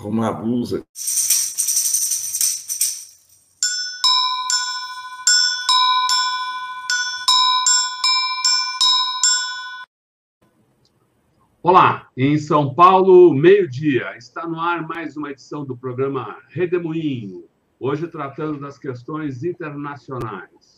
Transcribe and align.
arrumar 0.00 0.28
a 0.28 0.32
blusa. 0.32 0.84
Olá, 11.62 12.08
em 12.16 12.38
São 12.38 12.74
Paulo, 12.74 13.34
meio-dia. 13.34 14.16
Está 14.16 14.48
no 14.48 14.58
ar 14.58 14.88
mais 14.88 15.16
uma 15.16 15.30
edição 15.30 15.64
do 15.64 15.76
programa 15.76 16.38
Redemoinho, 16.48 17.44
hoje 17.78 18.08
tratando 18.08 18.58
das 18.58 18.78
questões 18.78 19.44
internacionais. 19.44 20.69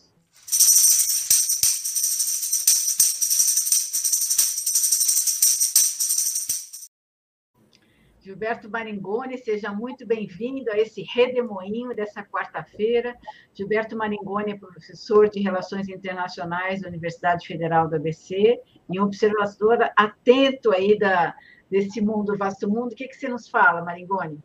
Gilberto 8.22 8.70
Maringoni, 8.70 9.36
seja 9.36 9.72
muito 9.72 10.06
bem-vindo 10.06 10.70
a 10.70 10.78
esse 10.78 11.02
redemoinho 11.02 11.92
dessa 11.92 12.22
quarta-feira. 12.22 13.16
Gilberto 13.52 13.96
Maringoni 13.96 14.52
é 14.52 14.56
professor 14.56 15.28
de 15.28 15.40
Relações 15.40 15.88
Internacionais 15.88 16.82
da 16.82 16.88
Universidade 16.88 17.44
Federal 17.44 17.88
do 17.88 17.96
ABC 17.96 18.60
e 18.88 19.00
um 19.00 19.02
observador 19.02 19.78
atento 19.96 20.70
aí 20.70 20.96
da, 20.96 21.34
desse 21.68 22.00
mundo, 22.00 22.38
vasto 22.38 22.70
mundo. 22.70 22.92
O 22.92 22.94
que, 22.94 23.08
que 23.08 23.16
você 23.16 23.28
nos 23.28 23.48
fala, 23.48 23.82
Maringoni? 23.82 24.38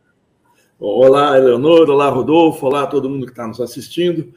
Olá, 0.76 1.38
Eleonora, 1.38 1.92
olá, 1.92 2.08
Rodolfo, 2.08 2.66
olá 2.66 2.84
todo 2.84 3.08
mundo 3.08 3.26
que 3.26 3.32
está 3.32 3.46
nos 3.46 3.60
assistindo. 3.60 4.34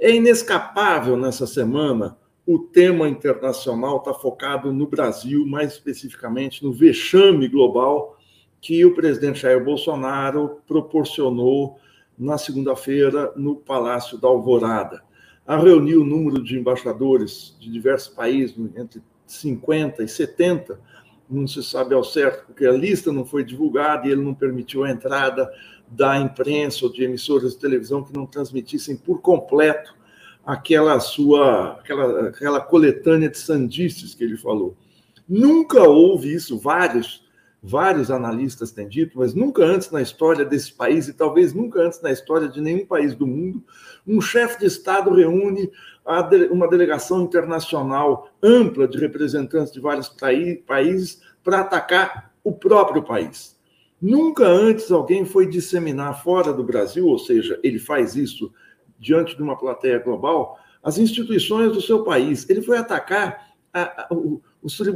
É 0.00 0.10
inescapável 0.10 1.16
nessa 1.16 1.46
semana 1.46 2.18
o 2.44 2.58
tema 2.58 3.08
internacional 3.08 3.98
está 3.98 4.12
focado 4.12 4.72
no 4.72 4.88
Brasil, 4.88 5.46
mais 5.46 5.74
especificamente 5.74 6.64
no 6.64 6.72
vexame 6.72 7.46
global 7.46 8.16
que 8.60 8.84
o 8.84 8.94
presidente 8.94 9.40
Jair 9.40 9.64
Bolsonaro 9.64 10.60
proporcionou 10.66 11.78
na 12.18 12.36
segunda-feira 12.36 13.32
no 13.34 13.56
Palácio 13.56 14.18
da 14.18 14.28
Alvorada. 14.28 15.02
A 15.46 15.56
reunir 15.56 15.96
o 15.96 16.04
número 16.04 16.42
de 16.44 16.58
embaixadores 16.58 17.56
de 17.58 17.70
diversos 17.70 18.08
países, 18.14 18.54
entre 18.76 19.02
50 19.26 20.02
e 20.02 20.08
70, 20.08 20.78
não 21.28 21.46
se 21.46 21.62
sabe 21.62 21.94
ao 21.94 22.04
certo, 22.04 22.46
porque 22.46 22.66
a 22.66 22.72
lista 22.72 23.12
não 23.12 23.24
foi 23.24 23.44
divulgada 23.44 24.06
e 24.06 24.10
ele 24.10 24.22
não 24.22 24.34
permitiu 24.34 24.84
a 24.84 24.90
entrada 24.90 25.50
da 25.88 26.18
imprensa 26.18 26.84
ou 26.84 26.92
de 26.92 27.02
emissoras 27.02 27.54
de 27.54 27.60
televisão 27.60 28.02
que 28.02 28.12
não 28.12 28.26
transmitissem 28.26 28.96
por 28.96 29.20
completo 29.20 29.94
aquela 30.44 30.98
sua 31.00 31.72
aquela, 31.72 32.28
aquela 32.28 32.60
coletânea 32.60 33.28
de 33.28 33.38
sandices 33.38 34.14
que 34.14 34.24
ele 34.24 34.36
falou. 34.36 34.76
Nunca 35.28 35.82
houve 35.88 36.32
isso, 36.34 36.58
vários 36.58 37.24
vários 37.62 38.10
analistas 38.10 38.72
têm 38.72 38.88
dito, 38.88 39.18
mas 39.18 39.34
nunca 39.34 39.62
antes 39.62 39.90
na 39.90 40.00
história 40.00 40.44
desse 40.44 40.72
país, 40.72 41.08
e 41.08 41.12
talvez 41.12 41.52
nunca 41.52 41.82
antes 41.82 42.00
na 42.00 42.10
história 42.10 42.48
de 42.48 42.60
nenhum 42.60 42.86
país 42.86 43.14
do 43.14 43.26
mundo, 43.26 43.62
um 44.06 44.20
chefe 44.20 44.60
de 44.60 44.66
Estado 44.66 45.12
reúne 45.12 45.70
uma 46.50 46.66
delegação 46.68 47.22
internacional 47.22 48.30
ampla 48.42 48.88
de 48.88 48.98
representantes 48.98 49.72
de 49.72 49.80
vários 49.80 50.08
países 50.66 51.20
para 51.44 51.60
atacar 51.60 52.32
o 52.42 52.52
próprio 52.52 53.02
país. 53.02 53.58
Nunca 54.00 54.46
antes 54.46 54.90
alguém 54.90 55.26
foi 55.26 55.46
disseminar 55.46 56.22
fora 56.22 56.54
do 56.54 56.64
Brasil, 56.64 57.06
ou 57.06 57.18
seja, 57.18 57.60
ele 57.62 57.78
faz 57.78 58.16
isso 58.16 58.50
diante 58.98 59.36
de 59.36 59.42
uma 59.42 59.58
plateia 59.58 59.98
global, 59.98 60.58
as 60.82 60.96
instituições 60.96 61.72
do 61.72 61.82
seu 61.82 62.02
país. 62.02 62.48
Ele 62.48 62.62
foi 62.62 62.78
atacar 62.78 63.49
a, 63.72 63.82
a, 63.82 64.08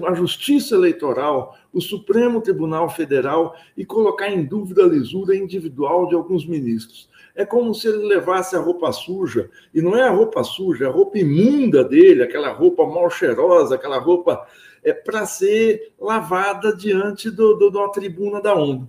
a 0.08 0.14
Justiça 0.14 0.74
Eleitoral, 0.74 1.56
o 1.72 1.80
Supremo 1.80 2.40
Tribunal 2.40 2.88
Federal 2.90 3.54
e 3.76 3.84
colocar 3.84 4.28
em 4.28 4.44
dúvida 4.44 4.84
a 4.84 4.88
lisura 4.88 5.36
individual 5.36 6.08
de 6.08 6.14
alguns 6.14 6.46
ministros. 6.46 7.08
É 7.34 7.44
como 7.44 7.74
se 7.74 7.88
ele 7.88 8.06
levasse 8.06 8.54
a 8.54 8.60
roupa 8.60 8.92
suja, 8.92 9.50
e 9.72 9.80
não 9.80 9.96
é 9.96 10.02
a 10.02 10.10
roupa 10.10 10.44
suja, 10.44 10.84
é 10.84 10.88
a 10.88 10.92
roupa 10.92 11.18
imunda 11.18 11.82
dele, 11.82 12.22
aquela 12.22 12.52
roupa 12.52 12.86
mal 12.86 13.10
cheirosa, 13.10 13.74
aquela 13.74 13.98
roupa 13.98 14.46
é 14.84 14.92
para 14.92 15.26
ser 15.26 15.92
lavada 15.98 16.76
diante 16.76 17.30
do, 17.30 17.54
do, 17.54 17.70
da 17.70 17.88
tribuna 17.88 18.40
da 18.40 18.54
ONU. 18.54 18.88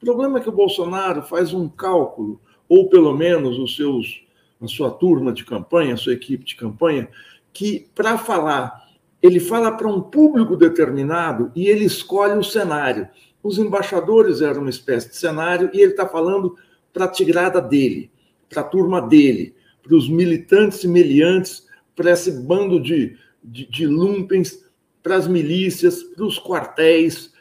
O 0.00 0.04
problema 0.04 0.38
é 0.38 0.40
que 0.42 0.48
o 0.48 0.52
Bolsonaro 0.52 1.22
faz 1.22 1.52
um 1.52 1.68
cálculo, 1.68 2.40
ou 2.68 2.88
pelo 2.88 3.14
menos 3.14 3.58
os 3.58 3.76
seus, 3.76 4.24
a 4.62 4.66
sua 4.66 4.90
turma 4.90 5.32
de 5.32 5.44
campanha, 5.44 5.94
a 5.94 5.98
sua 5.98 6.14
equipe 6.14 6.44
de 6.44 6.54
campanha, 6.54 7.08
que 7.52 7.86
para 7.94 8.16
falar 8.16 8.83
ele 9.24 9.40
fala 9.40 9.72
para 9.72 9.88
um 9.88 10.02
público 10.02 10.54
determinado 10.54 11.50
e 11.56 11.66
ele 11.66 11.86
escolhe 11.86 12.38
o 12.38 12.44
cenário. 12.44 13.08
Os 13.42 13.56
embaixadores 13.56 14.42
eram 14.42 14.60
uma 14.60 14.68
espécie 14.68 15.08
de 15.08 15.16
cenário 15.16 15.70
e 15.72 15.80
ele 15.80 15.92
está 15.92 16.06
falando 16.06 16.58
para 16.92 17.06
a 17.06 17.08
tigrada 17.08 17.58
dele, 17.58 18.10
para 18.50 18.60
a 18.60 18.64
turma 18.64 19.00
dele, 19.00 19.54
para 19.82 19.96
os 19.96 20.10
militantes 20.10 20.84
e 20.84 20.88
meliantes, 20.88 21.66
para 21.96 22.10
esse 22.10 22.32
bando 22.32 22.78
de, 22.78 23.16
de, 23.42 23.64
de 23.64 23.86
lumpens, 23.86 24.62
para 25.02 25.16
as 25.16 25.26
milícias, 25.26 26.02
para 26.02 26.26
os 26.26 26.38
quartéis, 26.38 27.32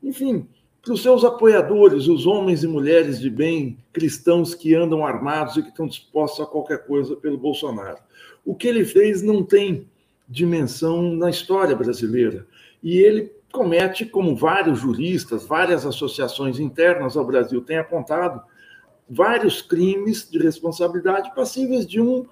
enfim, 0.00 0.46
para 0.80 0.92
os 0.92 1.02
seus 1.02 1.24
apoiadores, 1.24 2.06
os 2.06 2.24
homens 2.24 2.62
e 2.62 2.68
mulheres 2.68 3.18
de 3.18 3.28
bem 3.28 3.78
cristãos 3.92 4.54
que 4.54 4.76
andam 4.76 5.04
armados 5.04 5.56
e 5.56 5.62
que 5.62 5.70
estão 5.70 5.88
dispostos 5.88 6.38
a 6.38 6.48
qualquer 6.48 6.86
coisa 6.86 7.16
pelo 7.16 7.36
Bolsonaro. 7.36 7.98
O 8.44 8.54
que 8.54 8.68
ele 8.68 8.84
fez 8.84 9.22
não 9.22 9.42
tem 9.42 9.90
dimensão 10.32 11.14
na 11.14 11.28
história 11.28 11.76
brasileira. 11.76 12.46
E 12.82 12.98
ele 12.98 13.30
comete, 13.52 14.06
como 14.06 14.34
vários 14.34 14.80
juristas, 14.80 15.44
várias 15.44 15.84
associações 15.84 16.58
internas 16.58 17.16
ao 17.16 17.26
Brasil 17.26 17.60
têm 17.60 17.76
apontado, 17.76 18.42
vários 19.08 19.60
crimes 19.60 20.28
de 20.28 20.38
responsabilidade 20.38 21.34
passíveis 21.34 21.86
de 21.86 22.00
um 22.00 22.24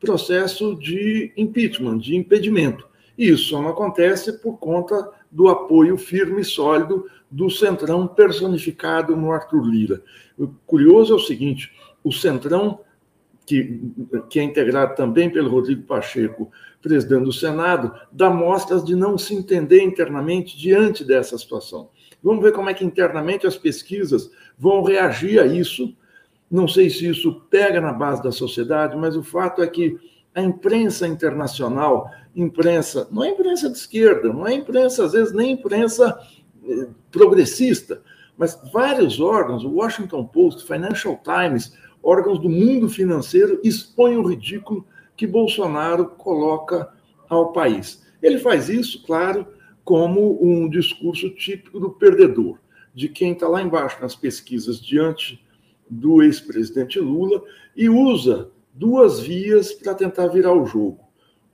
processo 0.00 0.74
de 0.74 1.32
impeachment, 1.36 1.98
de 1.98 2.16
impedimento. 2.16 2.88
E 3.16 3.28
isso 3.28 3.50
só 3.50 3.60
não 3.60 3.68
acontece 3.68 4.32
por 4.40 4.58
conta 4.58 5.10
do 5.30 5.48
apoio 5.48 5.98
firme 5.98 6.40
e 6.40 6.44
sólido 6.44 7.06
do 7.30 7.50
Centrão 7.50 8.06
personificado 8.06 9.14
no 9.14 9.30
Arthur 9.30 9.64
Lira. 9.64 10.02
O 10.38 10.48
curioso 10.66 11.12
é 11.12 11.16
o 11.16 11.20
seguinte: 11.20 11.70
o 12.02 12.10
Centrão, 12.10 12.80
que, 13.46 13.80
que 14.28 14.40
é 14.40 14.42
integrado 14.42 14.94
também 14.94 15.30
pelo 15.30 15.50
Rodrigo 15.50 15.82
Pacheco, 15.82 16.50
presidente 16.80 17.24
do 17.24 17.32
Senado, 17.32 17.94
dá 18.10 18.28
mostras 18.28 18.84
de 18.84 18.96
não 18.96 19.16
se 19.16 19.34
entender 19.34 19.82
internamente 19.82 20.56
diante 20.56 21.04
dessa 21.04 21.38
situação. 21.38 21.90
Vamos 22.22 22.42
ver 22.42 22.52
como 22.52 22.70
é 22.70 22.74
que 22.74 22.84
internamente 22.84 23.46
as 23.46 23.56
pesquisas 23.56 24.30
vão 24.58 24.82
reagir 24.82 25.40
a 25.40 25.46
isso. 25.46 25.94
Não 26.50 26.68
sei 26.68 26.88
se 26.88 27.08
isso 27.08 27.40
pega 27.50 27.80
na 27.80 27.92
base 27.92 28.22
da 28.22 28.30
sociedade, 28.30 28.96
mas 28.96 29.16
o 29.16 29.22
fato 29.22 29.62
é 29.62 29.66
que 29.66 29.98
a 30.34 30.40
imprensa 30.40 31.06
internacional, 31.06 32.10
imprensa, 32.34 33.08
não 33.10 33.22
é 33.24 33.30
imprensa 33.30 33.68
de 33.68 33.76
esquerda, 33.76 34.32
não 34.32 34.46
é 34.46 34.54
imprensa, 34.54 35.04
às 35.04 35.12
vezes, 35.12 35.32
nem 35.32 35.52
imprensa 35.52 36.18
eh, 36.66 36.88
progressista, 37.10 38.00
mas 38.36 38.58
vários 38.72 39.20
órgãos, 39.20 39.64
o 39.64 39.74
Washington 39.74 40.24
Post, 40.24 40.66
Financial 40.66 41.20
Times, 41.22 41.76
órgãos 42.02 42.38
do 42.38 42.48
mundo 42.48 42.88
financeiro 42.88 43.60
expõem 43.62 44.16
o 44.16 44.26
ridículo 44.26 44.84
que 45.16 45.26
Bolsonaro 45.26 46.06
coloca 46.06 46.92
ao 47.28 47.52
país. 47.52 48.02
Ele 48.22 48.38
faz 48.38 48.68
isso, 48.68 49.02
claro, 49.04 49.46
como 49.84 50.38
um 50.42 50.68
discurso 50.68 51.30
típico 51.30 51.80
do 51.80 51.90
perdedor, 51.90 52.58
de 52.94 53.08
quem 53.08 53.32
está 53.32 53.48
lá 53.48 53.62
embaixo 53.62 54.00
nas 54.00 54.14
pesquisas 54.14 54.80
diante 54.80 55.44
do 55.88 56.22
ex-presidente 56.22 56.98
Lula 56.98 57.42
e 57.76 57.88
usa 57.88 58.50
duas 58.72 59.20
vias 59.20 59.72
para 59.72 59.94
tentar 59.94 60.28
virar 60.28 60.52
o 60.52 60.66
jogo. 60.66 61.00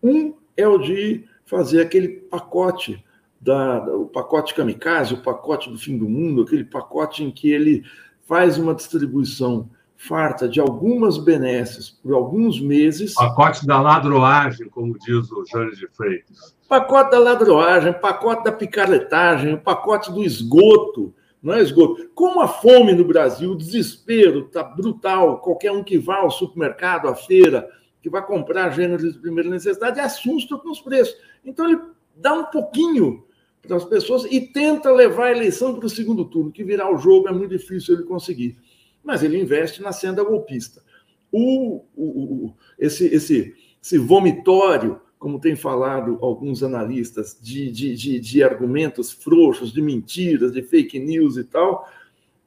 Um 0.02 0.34
é 0.56 0.66
o 0.66 0.78
de 0.78 1.24
fazer 1.44 1.80
aquele 1.80 2.08
pacote 2.08 3.02
da, 3.40 3.82
o 3.94 4.06
pacote 4.06 4.54
kamikaze, 4.54 5.14
o 5.14 5.22
pacote 5.22 5.70
do 5.70 5.78
fim 5.78 5.96
do 5.96 6.08
mundo, 6.08 6.42
aquele 6.42 6.64
pacote 6.64 7.22
em 7.22 7.30
que 7.30 7.50
ele 7.50 7.84
faz 8.22 8.58
uma 8.58 8.74
distribuição 8.74 9.70
farta 9.98 10.48
de 10.48 10.60
algumas 10.60 11.18
benesses 11.18 11.90
por 11.90 12.14
alguns 12.14 12.60
meses. 12.60 13.14
Pacote 13.14 13.66
da 13.66 13.80
ladroagem, 13.80 14.68
como 14.68 14.96
diz 14.96 15.30
o 15.32 15.44
Jânio 15.44 15.74
de 15.74 15.88
Freitas. 15.88 16.56
Pacote 16.68 17.10
da 17.10 17.18
ladroagem, 17.18 17.92
pacote 17.92 18.44
da 18.44 18.52
picaretagem, 18.52 19.54
o 19.54 19.60
pacote 19.60 20.12
do 20.12 20.22
esgoto, 20.22 21.12
não 21.42 21.54
é 21.54 21.60
esgoto. 21.60 22.08
Como 22.14 22.40
a 22.40 22.46
fome 22.46 22.92
no 22.92 23.04
Brasil, 23.04 23.50
o 23.50 23.56
desespero 23.56 24.46
está 24.46 24.62
brutal, 24.62 25.40
qualquer 25.40 25.72
um 25.72 25.82
que 25.82 25.98
vá 25.98 26.18
ao 26.18 26.30
supermercado, 26.30 27.08
à 27.08 27.16
feira, 27.16 27.68
que 28.00 28.08
vai 28.08 28.24
comprar 28.24 28.70
gêneros 28.70 29.14
de 29.14 29.18
primeira 29.18 29.50
necessidade, 29.50 29.98
assusta 29.98 30.56
com 30.56 30.70
os 30.70 30.80
preços. 30.80 31.16
Então 31.44 31.68
ele 31.68 31.80
dá 32.14 32.34
um 32.34 32.44
pouquinho 32.44 33.24
para 33.66 33.76
as 33.76 33.84
pessoas 33.84 34.24
e 34.30 34.40
tenta 34.40 34.92
levar 34.92 35.26
a 35.26 35.32
eleição 35.32 35.74
para 35.74 35.86
o 35.86 35.90
segundo 35.90 36.24
turno, 36.24 36.52
que 36.52 36.62
virar 36.62 36.88
o 36.88 36.98
jogo 36.98 37.28
é 37.28 37.32
muito 37.32 37.50
difícil 37.50 37.96
ele 37.96 38.04
conseguir 38.04 38.56
mas 39.02 39.22
ele 39.22 39.40
investe 39.40 39.82
na 39.82 39.92
senda 39.92 40.22
golpista. 40.22 40.82
O, 41.30 41.84
o, 41.96 42.54
esse, 42.78 43.06
esse, 43.06 43.54
esse 43.82 43.98
vomitório, 43.98 45.00
como 45.18 45.40
tem 45.40 45.56
falado 45.56 46.18
alguns 46.20 46.62
analistas, 46.62 47.38
de, 47.40 47.70
de, 47.70 47.94
de, 47.94 48.20
de 48.20 48.42
argumentos 48.42 49.12
frouxos, 49.12 49.72
de 49.72 49.82
mentiras, 49.82 50.52
de 50.52 50.62
fake 50.62 50.98
news 50.98 51.36
e 51.36 51.44
tal, 51.44 51.88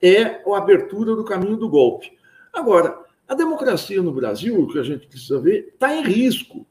é 0.02 0.24
a 0.24 0.58
abertura 0.58 1.16
do 1.16 1.24
caminho 1.24 1.58
do 1.58 1.70
golpe. 1.70 2.12
Agora, 2.52 2.98
a 3.28 3.36
democracia 3.36 4.02
no 4.02 4.12
Brasil, 4.12 4.60
o 4.60 4.68
que 4.68 4.80
a 4.80 4.84
gente 4.84 5.08
precisa 5.08 5.40
ver, 5.40 5.70
está 5.74 5.96
em 5.96 6.04
risco. 6.04 6.66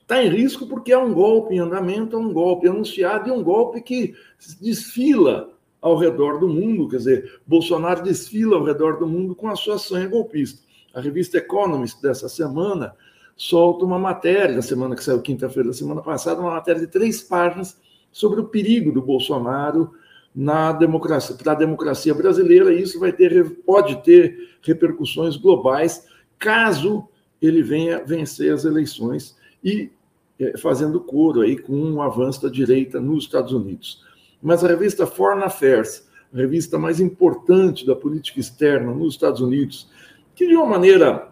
Está 0.00 0.22
em 0.24 0.30
risco 0.30 0.66
porque 0.66 0.90
é 0.90 0.96
um 0.96 1.12
golpe 1.12 1.54
em 1.54 1.58
andamento, 1.58 2.16
é 2.16 2.18
um 2.18 2.32
golpe 2.32 2.66
anunciado 2.66 3.28
e 3.28 3.32
um 3.32 3.42
golpe 3.42 3.82
que 3.82 4.14
desfila 4.58 5.52
ao 5.80 5.96
redor 5.96 6.38
do 6.38 6.48
mundo. 6.48 6.88
Quer 6.88 6.96
dizer, 6.96 7.40
Bolsonaro 7.46 8.02
desfila 8.02 8.56
ao 8.56 8.64
redor 8.64 8.98
do 8.98 9.06
mundo 9.06 9.34
com 9.34 9.48
a 9.48 9.56
sua 9.56 9.78
sanha 9.78 10.08
golpista. 10.08 10.60
A 10.94 11.00
revista 11.00 11.38
Economist 11.38 12.00
dessa 12.02 12.28
semana 12.28 12.94
solta 13.36 13.84
uma 13.84 13.98
matéria, 13.98 14.56
na 14.56 14.62
semana 14.62 14.96
que 14.96 15.04
saiu 15.04 15.22
quinta-feira 15.22 15.68
da 15.68 15.74
semana 15.74 16.02
passada, 16.02 16.40
uma 16.40 16.52
matéria 16.52 16.80
de 16.80 16.88
três 16.88 17.22
páginas 17.22 17.80
sobre 18.10 18.40
o 18.40 18.48
perigo 18.48 18.90
do 18.90 19.00
Bolsonaro 19.00 19.92
na 20.34 20.72
democracia, 20.72 21.36
para 21.36 21.52
a 21.52 21.54
democracia 21.54 22.14
brasileira, 22.14 22.72
e 22.72 22.82
isso 22.82 22.98
vai 22.98 23.12
ter, 23.12 23.48
pode 23.64 24.02
ter 24.02 24.56
repercussões 24.62 25.36
globais 25.36 26.06
caso 26.38 27.08
ele 27.40 27.62
venha 27.62 28.04
vencer 28.04 28.52
as 28.52 28.64
eleições 28.64 29.36
e 29.62 29.90
é, 30.38 30.56
fazendo 30.56 31.00
coro 31.00 31.40
aí 31.40 31.56
com 31.56 31.72
um 31.72 32.00
avanço 32.00 32.42
da 32.42 32.48
direita 32.48 33.00
nos 33.00 33.24
Estados 33.24 33.52
Unidos. 33.52 34.04
Mas 34.42 34.62
a 34.64 34.68
revista 34.68 35.06
Foreign 35.06 35.44
Affairs, 35.44 36.08
a 36.32 36.36
revista 36.36 36.78
mais 36.78 37.00
importante 37.00 37.86
da 37.86 37.96
política 37.96 38.40
externa 38.40 38.92
nos 38.92 39.14
Estados 39.14 39.40
Unidos, 39.40 39.88
que 40.34 40.46
de 40.46 40.54
uma 40.54 40.66
maneira 40.66 41.28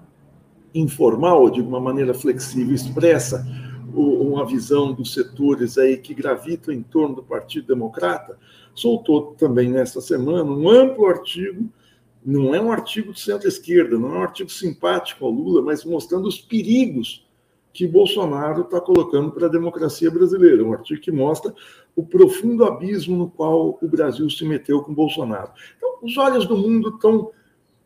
informal, 0.75 1.49
de 1.50 1.61
uma 1.61 1.81
maneira 1.81 2.12
flexível, 2.12 2.75
expressa 2.75 3.47
uma 3.94 4.44
visão 4.44 4.93
dos 4.93 5.14
setores 5.14 5.79
aí 5.79 5.97
que 5.97 6.12
gravitam 6.12 6.75
em 6.75 6.82
torno 6.82 7.17
do 7.17 7.23
Partido 7.23 7.69
Democrata, 7.69 8.38
soltou 8.75 9.35
também 9.38 9.70
nesta 9.70 10.00
semana 10.00 10.50
um 10.50 10.69
amplo 10.69 11.06
artigo, 11.06 11.67
não 12.25 12.55
é 12.55 12.61
um 12.61 12.70
artigo 12.70 13.12
de 13.12 13.20
centro-esquerda, 13.20 13.99
não 13.99 14.14
é 14.14 14.19
um 14.19 14.23
artigo 14.23 14.50
simpático 14.50 15.25
ao 15.25 15.31
Lula, 15.31 15.62
mas 15.62 15.85
mostrando 15.85 16.26
os 16.26 16.38
perigos 16.38 17.25
que 17.76 17.87
Bolsonaro 17.87 18.62
está 18.62 18.81
colocando 18.81 19.31
para 19.31 19.49
a 19.49 19.50
democracia 19.50 20.11
brasileira. 20.11 20.64
Um 20.64 20.73
artigo 20.73 20.99
que 20.99 21.12
mostra 21.12 21.55
o 21.94 22.02
profundo 22.02 22.64
abismo 22.64 23.14
no 23.14 23.28
qual 23.28 23.78
o 23.82 23.87
Brasil 23.87 24.31
se 24.31 24.46
meteu 24.46 24.81
com 24.81 24.94
Bolsonaro. 24.94 25.50
Então, 25.76 25.99
os 26.00 26.17
olhos 26.17 26.46
do 26.46 26.56
mundo 26.56 26.88
estão 26.88 27.31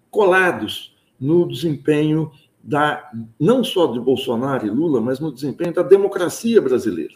colados 0.08 0.96
no 1.18 1.44
desempenho 1.48 2.30
da 2.62 3.10
não 3.38 3.64
só 3.64 3.88
de 3.88 3.98
Bolsonaro 3.98 4.64
e 4.64 4.70
Lula, 4.70 5.00
mas 5.00 5.18
no 5.18 5.32
desempenho 5.32 5.74
da 5.74 5.82
democracia 5.82 6.62
brasileira. 6.62 7.14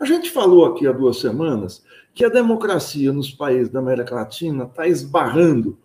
A 0.00 0.06
gente 0.06 0.30
falou 0.30 0.64
aqui 0.64 0.86
há 0.86 0.92
duas 0.92 1.18
semanas 1.18 1.84
que 2.14 2.24
a 2.24 2.30
democracia 2.30 3.12
nos 3.12 3.30
países 3.30 3.68
da 3.68 3.80
América 3.80 4.14
Latina 4.14 4.64
está 4.64 4.88
esbarrando, 4.88 5.78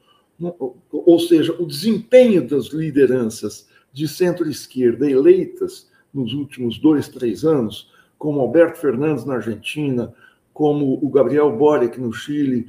ou 0.90 1.20
seja, 1.20 1.54
o 1.60 1.66
desempenho 1.66 2.48
das 2.48 2.68
lideranças 2.68 3.68
de 3.92 4.08
centro-esquerda 4.08 5.10
eleitas 5.10 5.89
nos 6.14 6.34
últimos 6.34 6.78
dois, 6.78 7.08
três 7.08 7.44
anos, 7.44 7.92
como 8.18 8.42
Alberto 8.42 8.80
Fernandes 8.80 9.26
na 9.26 9.36
Argentina, 9.36 10.14
como 10.54 11.00
o 11.02 11.10
Gabriel 11.10 11.56
Boric 11.56 12.00
no 12.00 12.12
Chile, 12.12 12.68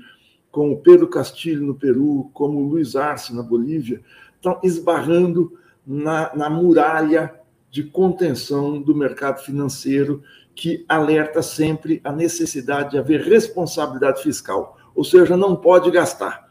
como 0.50 0.80
Pedro 0.80 1.08
Castilho 1.08 1.66
no 1.66 1.74
Peru, 1.74 2.30
como 2.32 2.60
Luiz 2.60 2.96
Arce 2.96 3.34
na 3.34 3.42
Bolívia, 3.42 4.00
estão 4.36 4.58
esbarrando 4.62 5.58
na, 5.86 6.34
na 6.34 6.50
muralha 6.50 7.34
de 7.70 7.84
contenção 7.84 8.80
do 8.80 8.94
mercado 8.94 9.40
financeiro 9.42 10.22
que 10.54 10.84
alerta 10.88 11.40
sempre 11.40 12.00
a 12.04 12.12
necessidade 12.12 12.90
de 12.90 12.98
haver 12.98 13.22
responsabilidade 13.22 14.22
fiscal, 14.22 14.76
ou 14.94 15.04
seja, 15.04 15.36
não 15.36 15.56
pode 15.56 15.90
gastar. 15.90 16.50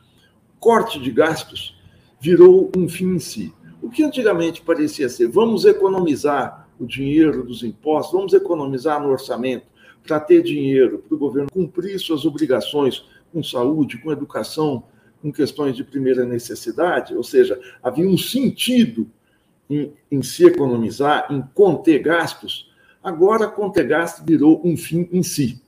Corte 0.59 0.99
de 0.99 1.11
gastos 1.11 1.77
virou 2.19 2.71
um 2.75 2.87
fim 2.87 3.15
em 3.15 3.19
si. 3.19 3.53
O 3.81 3.89
que 3.89 4.03
antigamente 4.03 4.61
parecia 4.61 5.07
ser 5.09 5.27
vamos 5.27 5.65
economizar 5.65 6.68
o 6.79 6.85
dinheiro 6.85 7.43
dos 7.43 7.63
impostos, 7.63 8.13
vamos 8.13 8.33
economizar 8.33 9.01
no 9.01 9.09
orçamento 9.09 9.65
para 10.03 10.19
ter 10.19 10.41
dinheiro 10.41 10.99
para 10.99 11.15
o 11.15 11.19
governo 11.19 11.51
cumprir 11.51 11.99
suas 11.99 12.25
obrigações 12.25 13.05
com 13.31 13.43
saúde, 13.43 13.97
com 13.97 14.11
educação, 14.11 14.83
com 15.21 15.31
questões 15.31 15.75
de 15.75 15.83
primeira 15.83 16.25
necessidade, 16.25 17.15
ou 17.15 17.23
seja, 17.23 17.59
havia 17.83 18.07
um 18.07 18.17
sentido 18.17 19.07
em, 19.69 19.91
em 20.09 20.21
se 20.23 20.45
economizar, 20.45 21.27
em 21.29 21.41
conter 21.53 21.99
gastos, 21.99 22.71
agora 23.03 23.47
conter 23.47 23.85
gastos 23.85 24.25
virou 24.25 24.61
um 24.63 24.75
fim 24.77 25.07
em 25.11 25.21
si. 25.21 25.61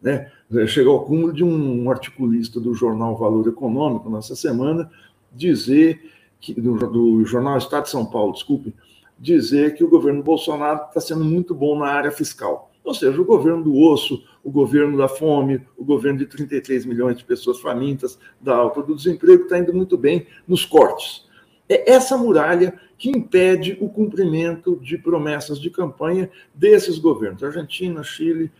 Né? 0.00 0.30
Chegou 0.66 0.94
ao 0.94 1.04
cúmulo 1.04 1.32
de 1.32 1.44
um 1.44 1.90
articulista 1.90 2.60
do 2.60 2.74
jornal 2.74 3.16
Valor 3.16 3.46
Econômico, 3.48 4.10
nessa 4.10 4.34
semana, 4.34 4.90
dizer 5.32 6.10
que, 6.40 6.54
do, 6.54 6.76
do 6.76 7.24
jornal 7.24 7.58
Estado 7.58 7.84
de 7.84 7.90
São 7.90 8.04
Paulo, 8.04 8.32
desculpe, 8.32 8.74
dizer 9.22 9.76
que 9.76 9.84
o 9.84 9.88
governo 9.88 10.20
Bolsonaro 10.20 10.86
está 10.88 11.00
sendo 11.00 11.24
muito 11.24 11.54
bom 11.54 11.78
na 11.78 11.86
área 11.86 12.10
fiscal. 12.10 12.72
Ou 12.82 12.92
seja, 12.92 13.20
o 13.20 13.24
governo 13.24 13.62
do 13.62 13.78
osso, 13.78 14.24
o 14.42 14.50
governo 14.50 14.98
da 14.98 15.06
fome, 15.06 15.64
o 15.78 15.84
governo 15.84 16.18
de 16.18 16.26
33 16.26 16.84
milhões 16.84 17.16
de 17.16 17.24
pessoas 17.24 17.60
famintas, 17.60 18.18
da 18.40 18.56
alta 18.56 18.82
do 18.82 18.96
desemprego, 18.96 19.44
está 19.44 19.60
indo 19.60 19.72
muito 19.72 19.96
bem 19.96 20.26
nos 20.46 20.64
cortes. 20.64 21.24
É 21.68 21.92
essa 21.92 22.18
muralha 22.18 22.74
que 22.98 23.10
impede 23.10 23.78
o 23.80 23.88
cumprimento 23.88 24.76
de 24.82 24.98
promessas 24.98 25.60
de 25.60 25.70
campanha 25.70 26.28
desses 26.52 26.98
governos, 26.98 27.44
Argentina, 27.44 28.02
Chile, 28.02 28.50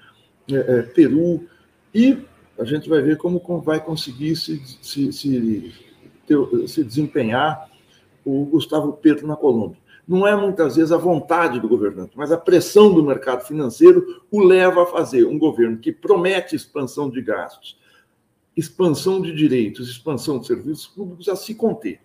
é, 0.48 0.54
é, 0.54 0.82
Peru, 0.82 1.44
e 1.92 2.18
a 2.56 2.64
gente 2.64 2.88
vai 2.88 3.02
ver 3.02 3.16
como 3.16 3.40
vai 3.60 3.84
conseguir 3.84 4.36
se, 4.36 4.62
se, 4.80 5.12
se, 5.12 5.74
se 6.68 6.84
desempenhar 6.84 7.68
o 8.24 8.44
Gustavo 8.44 8.92
Petro 8.92 9.26
na 9.26 9.34
Colômbia. 9.34 9.81
Não 10.06 10.26
é 10.26 10.34
muitas 10.34 10.76
vezes 10.76 10.90
a 10.90 10.96
vontade 10.96 11.60
do 11.60 11.68
governante, 11.68 12.12
mas 12.16 12.32
a 12.32 12.36
pressão 12.36 12.92
do 12.92 13.02
mercado 13.02 13.46
financeiro 13.46 14.22
o 14.30 14.40
leva 14.42 14.82
a 14.82 14.86
fazer 14.86 15.24
um 15.24 15.38
governo 15.38 15.78
que 15.78 15.92
promete 15.92 16.56
expansão 16.56 17.08
de 17.08 17.22
gastos, 17.22 17.78
expansão 18.56 19.22
de 19.22 19.32
direitos, 19.32 19.88
expansão 19.88 20.38
de 20.38 20.46
serviços 20.46 20.86
públicos 20.86 21.28
a 21.28 21.36
se 21.36 21.54
conter. 21.54 22.00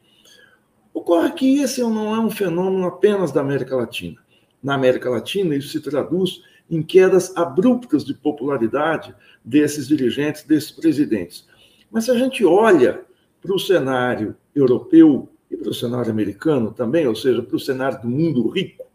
Ocorre 0.94 1.32
que 1.32 1.60
esse 1.60 1.82
não 1.82 2.16
é 2.16 2.20
um 2.20 2.30
fenômeno 2.30 2.86
apenas 2.88 3.32
da 3.32 3.42
América 3.42 3.76
Latina. 3.76 4.18
Na 4.62 4.76
América 4.76 5.10
Latina, 5.10 5.56
isso 5.56 5.70
se 5.70 5.80
traduz 5.80 6.42
em 6.70 6.82
quedas 6.82 7.36
abruptas 7.36 8.04
de 8.04 8.14
popularidade 8.14 9.16
desses 9.44 9.88
dirigentes, 9.88 10.44
desses 10.44 10.72
presidentes. 10.72 11.48
Mas 11.90 12.06
se 12.06 12.12
a 12.12 12.16
gente 12.16 12.44
olha 12.44 13.02
para 13.42 13.54
o 13.54 13.60
cenário 13.60 14.36
europeu 14.54 15.30
e 15.50 15.58
para 15.58 15.70
o 15.70 15.74
cenário 15.74 16.12
americano 16.12 16.72
também, 16.72 17.08
ou 17.08 17.16
seja, 17.16 17.42
para 17.42 17.56
o 17.56 17.60
cenário 17.60 18.02
do 18.02 18.08
mundo 18.08 18.48
rico, 18.50 18.86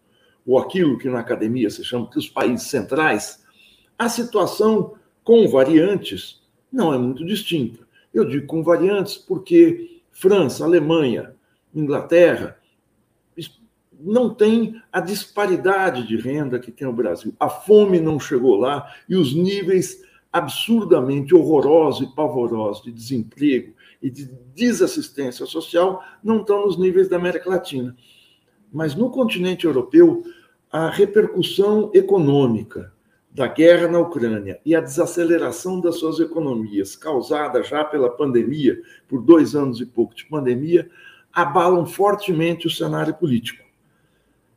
ou 0.46 0.58
aquilo 0.58 0.98
que 0.98 1.08
na 1.08 1.20
academia 1.20 1.70
se 1.70 1.84
chama 1.84 2.10
os 2.14 2.28
países 2.28 2.68
centrais, 2.68 3.44
a 3.98 4.08
situação 4.08 4.94
com 5.22 5.48
variantes 5.48 6.42
não 6.72 6.92
é 6.92 6.98
muito 6.98 7.24
distinta. 7.24 7.86
Eu 8.12 8.24
digo 8.24 8.46
com 8.46 8.62
variantes 8.62 9.16
porque 9.16 10.00
França, 10.10 10.64
Alemanha, 10.64 11.34
Inglaterra, 11.74 12.58
não 14.04 14.34
tem 14.34 14.82
a 14.90 15.00
disparidade 15.00 16.06
de 16.06 16.16
renda 16.16 16.58
que 16.58 16.72
tem 16.72 16.86
o 16.86 16.92
Brasil. 16.92 17.32
A 17.38 17.48
fome 17.48 18.00
não 18.00 18.18
chegou 18.18 18.56
lá 18.56 18.92
e 19.08 19.14
os 19.14 19.32
níveis 19.32 20.02
absurdamente 20.32 21.34
horrorosos 21.34 22.08
e 22.08 22.14
pavorosos 22.14 22.82
de 22.82 22.90
desemprego 22.90 23.74
e 24.02 24.10
de 24.10 24.26
desassistência 24.54 25.46
social 25.46 26.02
não 26.22 26.40
estão 26.40 26.66
nos 26.66 26.76
níveis 26.76 27.08
da 27.08 27.16
América 27.16 27.48
Latina. 27.48 27.96
Mas 28.72 28.94
no 28.94 29.10
continente 29.10 29.66
europeu, 29.66 30.22
a 30.70 30.88
repercussão 30.88 31.90
econômica 31.94 32.92
da 33.30 33.46
guerra 33.46 33.88
na 33.88 33.98
Ucrânia 33.98 34.60
e 34.64 34.74
a 34.74 34.80
desaceleração 34.80 35.80
das 35.80 35.96
suas 35.96 36.20
economias, 36.20 36.96
causada 36.96 37.62
já 37.62 37.84
pela 37.84 38.10
pandemia, 38.10 38.80
por 39.08 39.22
dois 39.22 39.54
anos 39.54 39.80
e 39.80 39.86
pouco 39.86 40.14
de 40.14 40.26
pandemia, 40.26 40.90
abalam 41.32 41.86
fortemente 41.86 42.66
o 42.66 42.70
cenário 42.70 43.14
político. 43.14 43.64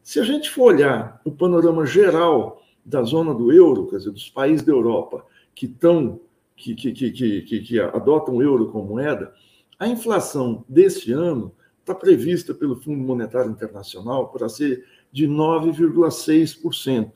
Se 0.03 0.19
a 0.19 0.23
gente 0.23 0.49
for 0.49 0.73
olhar 0.73 1.21
o 1.23 1.31
panorama 1.31 1.85
geral 1.85 2.61
da 2.83 3.01
zona 3.01 3.33
do 3.33 3.51
euro, 3.51 3.87
quer 3.87 3.97
dizer, 3.97 4.11
dos 4.11 4.29
países 4.29 4.65
da 4.65 4.71
Europa 4.71 5.25
que 5.55 5.65
estão 5.65 6.19
que, 6.55 6.75
que, 6.75 6.91
que, 6.91 7.11
que, 7.41 7.59
que 7.61 7.79
adotam 7.79 8.35
o 8.35 8.41
euro 8.41 8.71
como 8.71 8.89
moeda, 8.89 9.33
a 9.77 9.87
inflação 9.87 10.63
desse 10.69 11.11
ano 11.11 11.53
está 11.79 11.93
prevista 11.93 12.53
pelo 12.53 12.75
Fundo 12.75 13.03
Monetário 13.03 13.51
Internacional 13.51 14.29
para 14.29 14.49
ser 14.49 14.85
de 15.11 15.27
9,6%. 15.27 17.11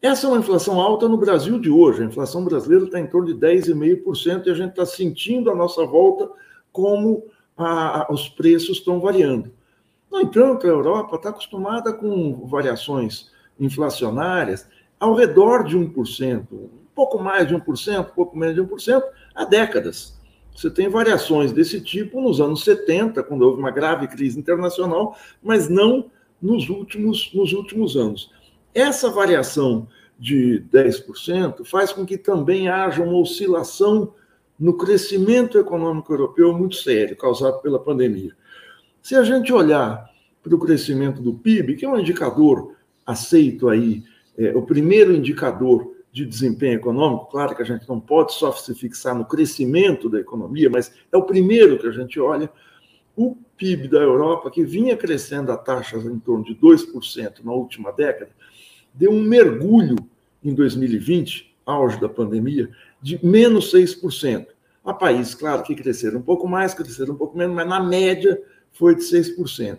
Essa 0.00 0.26
é 0.26 0.30
uma 0.30 0.38
inflação 0.38 0.80
alta 0.80 1.08
no 1.08 1.16
Brasil 1.16 1.58
de 1.58 1.68
hoje. 1.68 2.02
A 2.02 2.06
inflação 2.06 2.44
brasileira 2.44 2.84
está 2.84 3.00
em 3.00 3.06
torno 3.06 3.26
de 3.26 3.34
10,5% 3.34 4.46
e 4.46 4.50
a 4.50 4.54
gente 4.54 4.70
está 4.70 4.86
sentindo 4.86 5.50
a 5.50 5.56
nossa 5.56 5.84
volta 5.84 6.30
como 6.72 7.24
a, 7.56 8.02
a, 8.02 8.12
os 8.12 8.28
preços 8.28 8.78
estão 8.78 9.00
variando. 9.00 9.52
No 10.10 10.20
entanto, 10.20 10.66
a 10.66 10.70
Europa 10.70 11.16
está 11.16 11.30
acostumada 11.30 11.92
com 11.92 12.46
variações 12.46 13.30
inflacionárias 13.58 14.68
ao 14.98 15.14
redor 15.14 15.64
de 15.64 15.76
1%, 15.76 16.46
um 16.52 16.68
pouco 16.98 17.22
mais 17.22 17.46
de 17.46 17.54
1%, 17.54 18.00
um 18.00 18.04
pouco 18.12 18.36
menos 18.36 18.56
de 18.56 18.60
1%, 18.60 19.00
há 19.32 19.44
décadas. 19.44 20.18
Você 20.52 20.68
tem 20.68 20.88
variações 20.88 21.52
desse 21.52 21.80
tipo 21.80 22.20
nos 22.20 22.40
anos 22.40 22.64
70, 22.64 23.22
quando 23.22 23.42
houve 23.42 23.60
uma 23.60 23.70
grave 23.70 24.08
crise 24.08 24.36
internacional, 24.36 25.16
mas 25.40 25.68
não 25.68 26.10
nos 26.42 26.68
últimos, 26.68 27.32
nos 27.32 27.52
últimos 27.52 27.96
anos. 27.96 28.32
Essa 28.74 29.10
variação 29.10 29.86
de 30.18 30.64
10% 30.72 31.64
faz 31.64 31.92
com 31.92 32.04
que 32.04 32.18
também 32.18 32.68
haja 32.68 33.00
uma 33.00 33.16
oscilação 33.18 34.12
no 34.58 34.76
crescimento 34.76 35.56
econômico 35.56 36.12
europeu 36.12 36.52
muito 36.52 36.74
sério, 36.74 37.16
causado 37.16 37.62
pela 37.62 37.78
pandemia. 37.78 38.32
Se 39.00 39.14
a 39.14 39.22
gente 39.22 39.52
olhar 39.52 40.10
para 40.42 40.52
o 40.52 40.58
crescimento 40.58 41.22
do 41.22 41.32
PIB, 41.32 41.76
que 41.76 41.84
é 41.84 41.88
um 41.88 42.00
indicador 42.00 42.74
aceito 43.06 43.68
aí, 43.68 44.02
é, 44.36 44.50
o 44.56 44.62
primeiro 44.62 45.14
indicador 45.14 45.96
de 46.12 46.24
desempenho 46.24 46.76
econômico, 46.76 47.26
claro 47.30 47.54
que 47.54 47.62
a 47.62 47.64
gente 47.64 47.88
não 47.88 48.00
pode 48.00 48.34
só 48.34 48.50
se 48.52 48.74
fixar 48.74 49.14
no 49.14 49.24
crescimento 49.24 50.08
da 50.08 50.18
economia, 50.18 50.70
mas 50.70 50.92
é 51.12 51.16
o 51.16 51.22
primeiro 51.22 51.78
que 51.78 51.86
a 51.86 51.92
gente 51.92 52.18
olha. 52.18 52.50
O 53.16 53.36
PIB 53.56 53.88
da 53.88 53.98
Europa, 53.98 54.50
que 54.50 54.64
vinha 54.64 54.96
crescendo 54.96 55.52
a 55.52 55.56
taxas 55.56 56.04
em 56.04 56.18
torno 56.18 56.44
de 56.44 56.54
2% 56.54 57.44
na 57.44 57.52
última 57.52 57.92
década, 57.92 58.30
deu 58.94 59.10
um 59.10 59.22
mergulho 59.22 59.96
em 60.42 60.54
2020, 60.54 61.54
auge 61.66 62.00
da 62.00 62.08
pandemia, 62.08 62.70
de 63.02 63.24
menos 63.24 63.72
6%. 63.72 64.46
Há 64.84 64.94
países, 64.94 65.34
claro, 65.34 65.62
que 65.62 65.74
cresceram 65.74 66.20
um 66.20 66.22
pouco 66.22 66.48
mais, 66.48 66.72
cresceram 66.72 67.14
um 67.14 67.16
pouco 67.16 67.36
menos, 67.36 67.54
mas 67.54 67.68
na 67.68 67.80
média 67.80 68.40
foi 68.72 68.94
de 68.94 69.02
6%. 69.02 69.78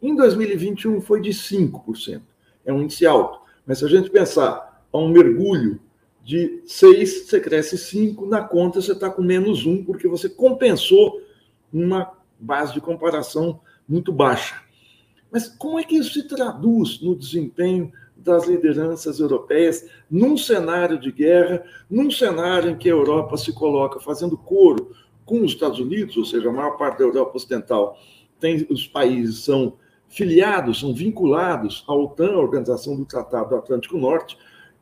Em 0.00 0.14
2021 0.14 1.00
foi 1.00 1.20
de 1.20 1.30
5%. 1.30 2.22
É 2.64 2.72
um 2.72 2.82
índice 2.82 3.04
alto. 3.04 3.40
Mas 3.66 3.78
se 3.78 3.84
a 3.84 3.88
gente 3.88 4.08
pensar 4.10 4.67
a 4.92 4.98
um 4.98 5.08
mergulho 5.08 5.80
de 6.22 6.62
6, 6.66 7.26
você 7.26 7.40
cresce 7.40 7.78
5, 7.78 8.26
na 8.26 8.42
conta 8.42 8.80
você 8.80 8.92
está 8.92 9.08
com 9.08 9.22
menos 9.22 9.64
1, 9.64 9.84
porque 9.84 10.06
você 10.06 10.28
compensou 10.28 11.20
uma 11.72 12.12
base 12.38 12.74
de 12.74 12.80
comparação 12.80 13.60
muito 13.88 14.12
baixa. 14.12 14.62
Mas 15.30 15.48
como 15.48 15.78
é 15.78 15.84
que 15.84 15.96
isso 15.96 16.12
se 16.12 16.28
traduz 16.28 17.00
no 17.00 17.16
desempenho 17.16 17.92
das 18.16 18.46
lideranças 18.46 19.20
europeias 19.20 19.88
num 20.10 20.36
cenário 20.36 20.98
de 20.98 21.12
guerra, 21.12 21.62
num 21.88 22.10
cenário 22.10 22.70
em 22.70 22.76
que 22.76 22.88
a 22.88 22.92
Europa 22.92 23.36
se 23.36 23.52
coloca 23.52 24.00
fazendo 24.00 24.36
coro 24.36 24.92
com 25.24 25.44
os 25.44 25.52
Estados 25.52 25.78
Unidos, 25.78 26.16
ou 26.16 26.24
seja, 26.24 26.48
a 26.48 26.52
maior 26.52 26.76
parte 26.76 26.98
da 26.98 27.04
Europa 27.04 27.36
Ocidental 27.36 27.98
tem 28.40 28.66
os 28.70 28.86
países 28.86 29.44
são 29.44 29.74
filiados, 30.08 30.80
são 30.80 30.94
vinculados 30.94 31.84
à 31.86 31.94
OTAN, 31.94 32.32
a 32.32 32.38
Organização 32.38 32.96
do 32.96 33.04
Tratado 33.04 33.50
do 33.50 33.56
Atlântico 33.56 33.98
Norte, 33.98 34.38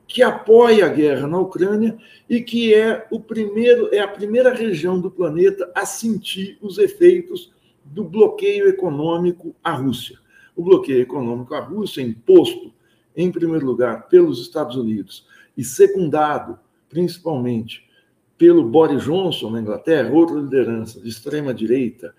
que 0.06 0.22
apoia 0.22 0.86
a 0.86 0.88
guerra 0.88 1.26
na 1.26 1.38
Ucrânia 1.38 1.96
e 2.28 2.40
que 2.40 2.72
é 2.74 3.06
o 3.10 3.20
primeiro 3.20 3.92
é 3.92 3.98
a 3.98 4.08
primeira 4.08 4.54
região 4.54 5.00
do 5.00 5.10
planeta 5.10 5.70
a 5.74 5.84
sentir 5.84 6.58
os 6.60 6.78
efeitos 6.78 7.52
do 7.84 8.04
bloqueio 8.04 8.68
econômico 8.68 9.54
à 9.62 9.72
Rússia. 9.72 10.18
O 10.54 10.62
bloqueio 10.62 11.00
econômico 11.00 11.54
à 11.54 11.60
Rússia, 11.60 12.00
imposto 12.02 12.72
em 13.16 13.30
primeiro 13.30 13.66
lugar 13.66 14.08
pelos 14.08 14.40
Estados 14.40 14.76
Unidos 14.76 15.26
e 15.56 15.64
secundado 15.64 16.58
principalmente 16.88 17.86
pelo 18.38 18.68
Boris 18.68 19.04
Johnson 19.04 19.50
na 19.50 19.60
Inglaterra, 19.60 20.12
outra 20.12 20.36
liderança 20.36 21.00
de 21.00 21.08
extrema 21.08 21.54
direita, 21.54 22.14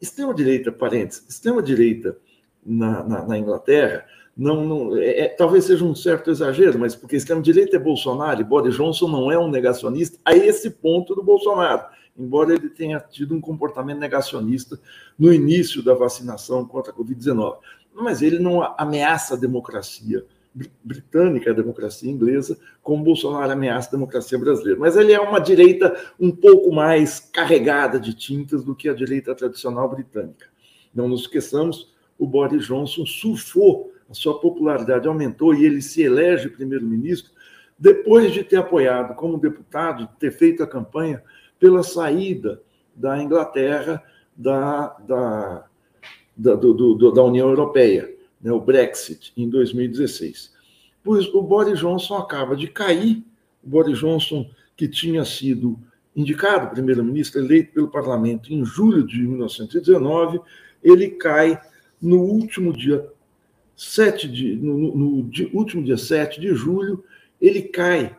extrema 0.00 0.34
direita, 0.34 0.72
parênteses, 0.72 1.24
extrema 1.28 1.62
direita 1.62 2.16
na, 2.64 3.02
na, 3.04 3.26
na 3.26 3.38
Inglaterra, 3.38 4.04
não, 4.36 4.64
não 4.64 4.96
é, 4.96 5.20
é, 5.20 5.28
talvez 5.28 5.64
seja 5.64 5.84
um 5.84 5.94
certo 5.94 6.30
exagero, 6.30 6.78
mas 6.78 6.96
porque 6.96 7.16
extrema-direita 7.16 7.76
é 7.76 7.78
Bolsonaro 7.78 8.40
e 8.40 8.44
Boris 8.44 8.74
Johnson 8.74 9.08
não 9.08 9.30
é 9.30 9.38
um 9.38 9.48
negacionista 9.48 10.18
a 10.24 10.34
esse 10.34 10.70
ponto 10.70 11.14
do 11.14 11.22
Bolsonaro, 11.22 11.84
embora 12.18 12.52
ele 12.52 12.68
tenha 12.68 12.98
tido 12.98 13.34
um 13.34 13.40
comportamento 13.40 13.98
negacionista 13.98 14.78
no 15.18 15.32
início 15.32 15.82
da 15.82 15.94
vacinação 15.94 16.66
contra 16.66 16.92
a 16.92 16.94
Covid-19. 16.94 17.58
Mas 17.94 18.22
ele 18.22 18.40
não 18.40 18.62
ameaça 18.76 19.34
a 19.34 19.38
democracia 19.38 20.24
britânica, 20.84 21.50
a 21.50 21.54
democracia 21.54 22.10
inglesa, 22.10 22.56
como 22.82 23.04
Bolsonaro 23.04 23.52
ameaça 23.52 23.88
a 23.88 23.92
democracia 23.92 24.38
brasileira. 24.38 24.78
Mas 24.78 24.96
ele 24.96 25.12
é 25.12 25.20
uma 25.20 25.40
direita 25.40 25.96
um 26.18 26.30
pouco 26.30 26.72
mais 26.72 27.20
carregada 27.20 27.98
de 27.98 28.14
tintas 28.14 28.64
do 28.64 28.74
que 28.74 28.88
a 28.88 28.94
direita 28.94 29.34
tradicional 29.34 29.88
britânica. 29.88 30.46
Não 30.94 31.08
nos 31.08 31.22
esqueçamos 31.22 31.92
o 32.18 32.26
Boris 32.26 32.66
Johnson 32.66 33.04
surfou, 33.04 33.92
a 34.08 34.14
sua 34.14 34.38
popularidade 34.38 35.08
aumentou 35.08 35.54
e 35.54 35.64
ele 35.64 35.80
se 35.80 36.02
elege 36.02 36.48
primeiro-ministro 36.48 37.32
depois 37.78 38.32
de 38.32 38.44
ter 38.44 38.56
apoiado 38.56 39.14
como 39.14 39.38
deputado, 39.38 40.08
ter 40.18 40.30
feito 40.30 40.62
a 40.62 40.66
campanha 40.66 41.22
pela 41.58 41.82
saída 41.82 42.62
da 42.94 43.20
Inglaterra 43.20 44.02
da, 44.36 44.96
da, 45.06 45.66
da, 46.36 46.54
do, 46.54 46.72
do, 46.72 47.12
da 47.12 47.22
União 47.22 47.48
Europeia, 47.48 48.14
né, 48.40 48.52
o 48.52 48.60
Brexit, 48.60 49.32
em 49.36 49.48
2016. 49.48 50.52
Pois 51.02 51.26
o 51.34 51.42
Boris 51.42 51.80
Johnson 51.80 52.16
acaba 52.16 52.56
de 52.56 52.68
cair, 52.68 53.24
o 53.62 53.68
Boris 53.68 53.98
Johnson, 53.98 54.48
que 54.76 54.88
tinha 54.88 55.24
sido 55.24 55.78
indicado 56.14 56.70
primeiro-ministro, 56.70 57.40
eleito 57.40 57.72
pelo 57.72 57.88
parlamento 57.88 58.52
em 58.52 58.64
julho 58.64 59.04
de 59.04 59.18
1919, 59.20 60.40
ele 60.82 61.08
cai 61.10 61.60
no 62.00 62.20
último 62.20 62.72
dia 62.72 63.04
7 63.76 64.28
de, 64.28 64.56
no, 64.56 64.78
no, 64.78 64.96
no 64.96 65.30
último 65.52 65.82
dia 65.82 65.96
7 65.96 66.40
de 66.40 66.54
julho, 66.54 67.04
ele 67.40 67.62
cai 67.62 68.16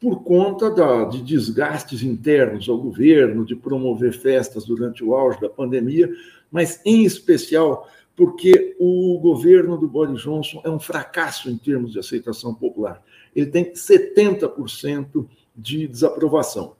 por 0.00 0.22
conta 0.22 0.70
da, 0.70 1.04
de 1.04 1.22
desgastes 1.22 2.02
internos 2.02 2.68
ao 2.68 2.78
governo, 2.78 3.44
de 3.44 3.56
promover 3.56 4.12
festas 4.12 4.64
durante 4.64 5.02
o 5.02 5.14
auge 5.14 5.40
da 5.40 5.48
pandemia, 5.48 6.10
mas 6.50 6.80
em 6.84 7.04
especial 7.04 7.88
porque 8.14 8.74
o 8.78 9.18
governo 9.18 9.76
do 9.76 9.86
Boris 9.86 10.22
Johnson 10.22 10.62
é 10.64 10.70
um 10.70 10.78
fracasso 10.78 11.50
em 11.50 11.58
termos 11.58 11.92
de 11.92 11.98
aceitação 11.98 12.54
popular. 12.54 13.02
Ele 13.34 13.46
tem 13.46 13.72
70% 13.72 15.26
de 15.54 15.86
desaprovação. 15.86 16.76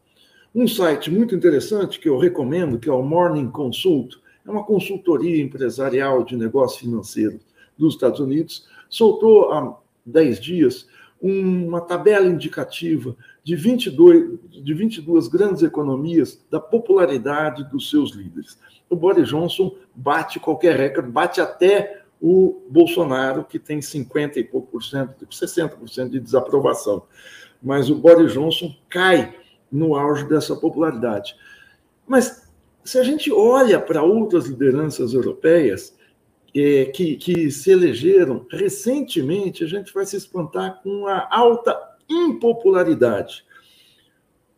Um 0.54 0.66
site 0.66 1.10
muito 1.10 1.34
interessante 1.34 2.00
que 2.00 2.08
eu 2.08 2.16
recomendo, 2.16 2.78
que 2.78 2.88
é 2.88 2.92
o 2.92 3.02
Morning 3.02 3.50
Consult, 3.50 4.16
é 4.46 4.50
uma 4.50 4.64
consultoria 4.64 5.42
empresarial 5.42 6.24
de 6.24 6.36
negócio 6.36 6.80
financeiro 6.80 7.38
dos 7.78 7.94
Estados 7.94 8.20
Unidos, 8.20 8.66
soltou 8.88 9.52
há 9.52 9.78
10 10.04 10.40
dias 10.40 10.86
uma 11.20 11.80
tabela 11.80 12.26
indicativa 12.26 13.16
de 13.42 13.56
22, 13.56 14.38
de 14.50 14.74
22 14.74 15.28
grandes 15.28 15.62
economias 15.62 16.44
da 16.50 16.60
popularidade 16.60 17.64
dos 17.70 17.90
seus 17.90 18.12
líderes. 18.12 18.58
O 18.88 18.94
Boris 18.94 19.28
Johnson 19.28 19.74
bate 19.94 20.38
qualquer 20.38 20.76
recorde, 20.76 21.10
bate 21.10 21.40
até 21.40 22.02
o 22.20 22.62
Bolsonaro, 22.68 23.44
que 23.44 23.58
tem 23.58 23.80
50 23.80 24.40
e 24.40 24.44
pouco 24.44 24.68
por 24.72 24.82
cento, 24.82 25.26
60% 25.26 26.10
de 26.10 26.20
desaprovação. 26.20 27.02
Mas 27.62 27.90
o 27.90 27.94
Boris 27.94 28.32
Johnson 28.32 28.74
cai 28.88 29.34
no 29.70 29.96
auge 29.96 30.28
dessa 30.28 30.54
popularidade. 30.54 31.36
Mas 32.06 32.46
se 32.84 32.98
a 32.98 33.02
gente 33.02 33.32
olha 33.32 33.80
para 33.80 34.02
outras 34.02 34.46
lideranças 34.46 35.12
europeias 35.12 35.95
é, 36.58 36.86
que, 36.86 37.16
que 37.16 37.50
se 37.50 37.70
elegeram 37.70 38.46
recentemente, 38.50 39.62
a 39.62 39.66
gente 39.66 39.92
vai 39.92 40.06
se 40.06 40.16
espantar 40.16 40.80
com 40.82 41.06
a 41.06 41.28
alta 41.30 41.78
impopularidade. 42.08 43.44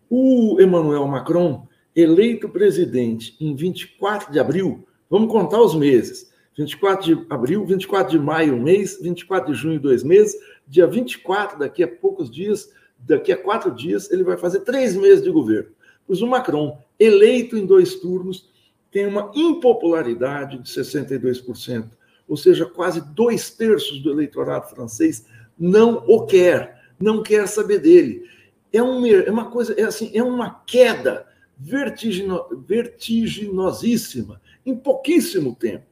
O 0.08 0.60
Emmanuel 0.60 1.08
Macron, 1.08 1.66
eleito 1.96 2.48
presidente 2.48 3.36
em 3.40 3.54
24 3.56 4.30
de 4.30 4.38
abril, 4.38 4.86
vamos 5.10 5.32
contar 5.32 5.60
os 5.60 5.74
meses. 5.74 6.32
24 6.56 7.04
de 7.04 7.26
abril, 7.28 7.66
24 7.66 8.12
de 8.12 8.18
maio, 8.18 8.54
um 8.54 8.62
mês, 8.62 9.00
24 9.00 9.52
de 9.52 9.58
junho, 9.58 9.80
dois 9.80 10.04
meses, 10.04 10.36
dia 10.68 10.86
24, 10.86 11.58
daqui 11.58 11.82
a 11.82 11.88
poucos 11.88 12.30
dias, 12.30 12.72
daqui 12.98 13.32
a 13.32 13.36
quatro 13.36 13.72
dias, 13.72 14.10
ele 14.10 14.22
vai 14.22 14.36
fazer 14.36 14.60
três 14.60 14.94
meses 14.94 15.22
de 15.22 15.30
governo. 15.30 15.70
Pois 16.06 16.22
o 16.22 16.26
Macron, 16.26 16.78
eleito 16.98 17.56
em 17.56 17.66
dois 17.66 17.96
turnos, 17.96 18.48
tem 18.90 19.06
uma 19.06 19.30
impopularidade 19.34 20.58
de 20.58 20.68
62%, 20.68 21.90
ou 22.26 22.36
seja, 22.36 22.66
quase 22.66 23.00
dois 23.12 23.50
terços 23.50 24.00
do 24.00 24.10
eleitorado 24.10 24.68
francês 24.68 25.26
não 25.58 26.04
o 26.06 26.24
quer, 26.24 26.82
não 26.98 27.22
quer 27.22 27.46
saber 27.48 27.78
dele. 27.80 28.24
É, 28.72 28.82
um, 28.82 29.04
é 29.06 29.30
uma 29.30 29.50
coisa, 29.50 29.74
é 29.78 29.84
assim, 29.84 30.10
é 30.14 30.22
uma 30.22 30.62
queda 30.66 31.26
vertigino, 31.58 32.44
vertiginosíssima 32.66 34.40
em 34.64 34.76
pouquíssimo 34.76 35.54
tempo, 35.54 35.86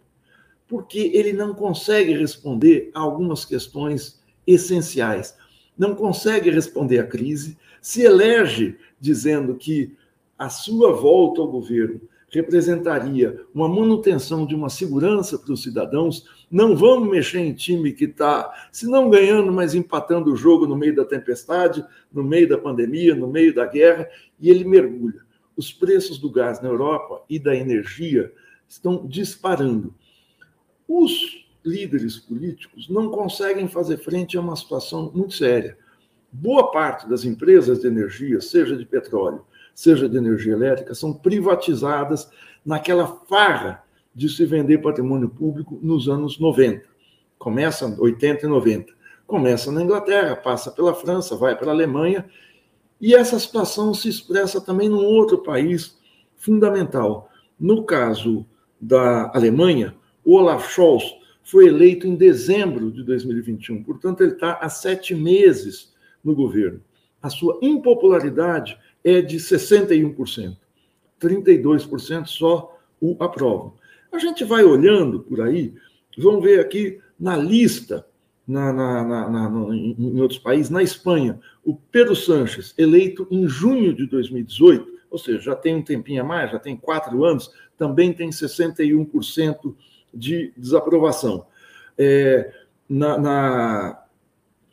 porque 0.69 1.11
ele 1.15 1.33
não 1.33 1.55
consegue 1.55 2.13
responder 2.13 2.91
a 2.95 3.01
algumas 3.01 3.45
questões 3.45 4.21
essenciais, 4.47 5.37
não 5.77 5.95
consegue 5.95 6.51
responder 6.51 6.99
à 6.99 7.07
crise, 7.07 7.57
se 7.81 8.03
elege 8.03 8.79
dizendo 9.01 9.55
que 9.55 9.97
a 10.39 10.49
sua 10.49 10.93
volta 10.93 11.41
ao 11.41 11.51
governo 11.51 12.01
representaria 12.37 13.41
uma 13.55 13.67
manutenção 13.67 14.47
de 14.47 14.55
uma 14.55 14.69
segurança 14.69 15.39
para 15.39 15.53
os 15.53 15.63
cidadãos. 15.63 16.27
Não 16.51 16.77
vamos 16.77 17.09
mexer 17.09 17.39
em 17.39 17.55
time 17.55 17.93
que 17.93 18.05
está, 18.05 18.69
se 18.71 18.87
não 18.87 19.09
ganhando, 19.09 19.51
mas 19.51 19.75
empatando 19.75 20.33
o 20.33 20.37
jogo 20.37 20.67
no 20.67 20.77
meio 20.77 20.95
da 20.95 21.05
tempestade, 21.05 21.85
no 22.13 22.23
meio 22.23 22.47
da 22.47 22.59
pandemia, 22.59 23.15
no 23.15 23.27
meio 23.27 23.55
da 23.55 23.65
guerra, 23.65 24.07
e 24.39 24.51
ele 24.51 24.65
mergulha. 24.65 25.25
os 25.57 25.73
preços 25.73 26.19
do 26.19 26.31
gás 26.31 26.61
na 26.61 26.69
Europa 26.69 27.23
e 27.31 27.39
da 27.39 27.57
energia 27.57 28.31
estão 28.69 29.07
disparando. 29.07 29.95
Os 30.87 31.47
líderes 31.65 32.19
políticos 32.19 32.91
não 32.91 33.09
conseguem 33.09 33.67
fazer 33.67 33.97
frente 33.97 34.37
a 34.37 34.41
uma 34.43 34.55
situação 34.55 35.11
muito 35.15 35.33
séria. 35.33 35.79
Boa 36.31 36.71
parte 36.71 37.09
das 37.09 37.25
empresas 37.25 37.81
de 37.81 37.87
energia, 37.87 38.43
seja 38.43 38.77
de 38.77 38.85
petróleo, 38.85 39.47
seja 39.77 40.09
de 40.09 40.17
energia 40.17 40.55
elétrica, 40.55 40.95
são 40.95 41.13
privatizadas 41.13 42.31
naquela 42.65 43.07
farra 43.29 43.85
de 44.15 44.27
se 44.27 44.47
vender 44.47 44.79
patrimônio 44.79 45.29
público 45.29 45.79
nos 45.83 46.09
anos 46.09 46.41
90. 46.41 46.83
Começa 47.39 47.95
80 48.01 48.47
e 48.47 48.49
90. 48.49 48.95
Começa 49.27 49.71
na 49.71 49.83
Inglaterra, 49.83 50.35
passa 50.35 50.71
pela 50.71 50.95
França, 50.95 51.37
vai 51.37 51.55
para 51.55 51.69
a 51.69 51.75
Alemanha, 51.75 52.25
e 52.99 53.15
essa 53.15 53.39
situação 53.39 53.93
se 53.93 54.09
expressa 54.09 54.63
também 54.63 54.89
num 54.89 55.05
outro 55.05 55.43
país 55.43 55.99
fundamental. 56.37 57.29
No 57.61 57.85
caso 57.85 58.47
da 58.81 59.31
Alemanha, 59.35 59.95
Olaf 60.25 60.73
Scholz 60.73 61.05
foi 61.43 61.67
eleito 61.67 62.07
em 62.07 62.15
dezembro 62.15 62.91
de 62.91 63.05
2021, 63.05 63.85
portanto, 63.85 64.23
ele 64.23 64.33
está 64.33 64.55
há 64.55 64.71
sete 64.71 65.15
meses 65.15 65.95
no 66.25 66.35
governo. 66.35 66.81
A 67.21 67.29
sua 67.29 67.59
impopularidade 67.61 68.79
é 69.07 69.23
de 69.23 69.37
61%, 69.37 70.57
32% 71.21 72.27
só 72.27 72.77
o 73.01 73.17
aprovam. 73.21 73.75
A 74.11 74.19
gente 74.19 74.43
vai 74.43 74.65
olhando 74.65 75.21
por 75.21 75.41
aí, 75.41 75.73
vamos 76.19 76.43
ver 76.43 76.59
aqui 76.59 76.99
na 77.19 77.37
lista, 77.37 78.05
na, 78.45 78.73
na, 78.73 79.29
na, 79.31 79.77
em 79.77 80.21
outros 80.21 80.41
países, 80.41 80.71
na 80.71 80.83
Espanha, 80.83 81.39
o 81.65 81.77
Pedro 81.77 82.17
Sanches, 82.17 82.75
eleito 82.77 83.29
em 83.31 83.47
junho 83.47 83.95
de 83.95 84.07
2018, 84.07 84.97
ou 85.09 85.19
seja, 85.19 85.39
já 85.39 85.55
tem 85.55 85.77
um 85.77 85.83
tempinho 85.83 86.23
a 86.23 86.25
mais, 86.25 86.51
já 86.51 86.59
tem 86.59 86.77
quatro 86.77 87.25
anos, 87.25 87.53
também 87.79 88.13
tem 88.13 88.31
61% 88.31 89.73
de 90.13 90.53
desaprovação. 90.57 91.47
É, 91.97 92.53
na, 92.89 94.03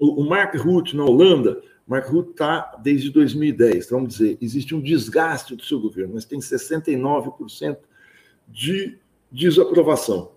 o, 0.04 0.24
Mark 0.26 0.56
Rutte, 0.56 0.96
na 0.96 1.06
Holanda, 1.06 1.62
Mark 1.88 2.08
Rutte 2.08 2.32
está 2.32 2.76
desde 2.82 3.10
2010, 3.10 3.90
vamos 3.90 4.10
dizer, 4.10 4.38
existe 4.42 4.74
um 4.74 4.82
desgaste 4.82 5.56
do 5.56 5.64
seu 5.64 5.80
governo, 5.80 6.16
mas 6.16 6.26
tem 6.26 6.40
69% 6.40 7.78
de 8.48 8.98
desaprovação. 9.32 10.32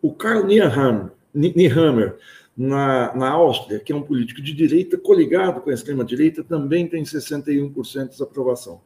O 0.00 0.12
Karl 0.12 0.44
Niehammer, 0.46 2.16
na, 2.56 3.14
na 3.14 3.30
Áustria, 3.30 3.80
que 3.80 3.92
é 3.92 3.96
um 3.96 4.02
político 4.02 4.42
de 4.42 4.52
direita 4.52 4.98
coligado 4.98 5.60
com 5.60 5.70
a 5.70 5.74
extrema-direita, 5.74 6.44
também 6.44 6.86
tem 6.86 7.02
61% 7.02 8.02
de 8.04 8.08
desaprovação. 8.10 8.80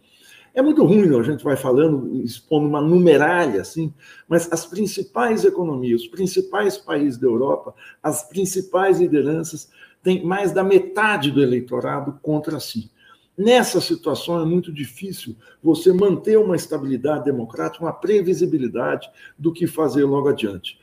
É 0.55 0.63
muito 0.63 0.83
ruim, 0.85 1.15
a 1.15 1.23
gente 1.23 1.45
vai 1.45 1.55
falando, 1.55 2.23
expondo 2.23 2.67
uma 2.67 2.81
numeralha, 2.81 3.61
assim, 3.61 3.93
mas 4.27 4.51
as 4.51 4.65
principais 4.65 5.45
economias, 5.45 6.01
os 6.01 6.09
principais 6.09 6.79
países 6.79 7.19
da 7.19 7.27
Europa, 7.27 7.75
as 8.03 8.27
principais 8.27 8.99
lideranças 8.99 9.69
têm 10.07 10.25
mais 10.25 10.53
da 10.53 10.63
metade 10.63 11.33
do 11.33 11.43
eleitorado 11.43 12.17
contra 12.23 12.61
si. 12.61 12.93
Nessa 13.37 13.81
situação 13.81 14.41
é 14.41 14.45
muito 14.45 14.73
difícil 14.73 15.35
você 15.61 15.93
manter 15.93 16.39
uma 16.39 16.55
estabilidade 16.55 17.25
democrática, 17.25 17.85
uma 17.85 17.93
previsibilidade 17.93 19.11
do 19.37 19.53
que 19.53 19.67
fazer 19.67 20.05
logo 20.05 20.29
adiante. 20.29 20.79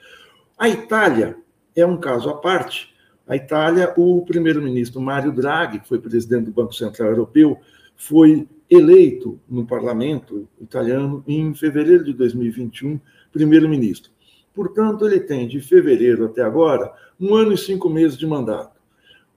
A 0.58 0.68
Itália 0.68 1.38
é 1.74 1.86
um 1.86 1.96
caso 1.96 2.30
à 2.30 2.36
parte. 2.36 2.94
A 3.26 3.38
Itália, 3.38 3.94
o 3.96 4.26
primeiro-ministro 4.26 5.00
Mário 5.00 5.32
Draghi, 5.32 5.80
que 5.80 5.88
foi 5.88 6.00
presidente 6.00 6.48
do 6.48 6.52
Banco 6.52 6.76
Central 6.76 7.08
Europeu, 7.08 7.58
foi 7.96 8.46
eleito 8.70 9.40
no 9.50 9.66
parlamento 9.66 10.50
italiano 10.60 11.24
em 11.26 11.54
fevereiro 11.54 12.04
de 12.04 12.12
2021, 12.12 13.00
primeiro-ministro. 13.32 14.12
Portanto, 14.54 15.08
ele 15.08 15.22
tem 15.22 15.48
de 15.48 15.62
fevereiro 15.62 16.26
até 16.26 16.42
agora 16.42 16.94
um 17.18 17.34
ano 17.34 17.54
e 17.54 17.58
cinco 17.58 17.90
meses 17.90 18.18
de 18.18 18.28
mandato. 18.28 18.83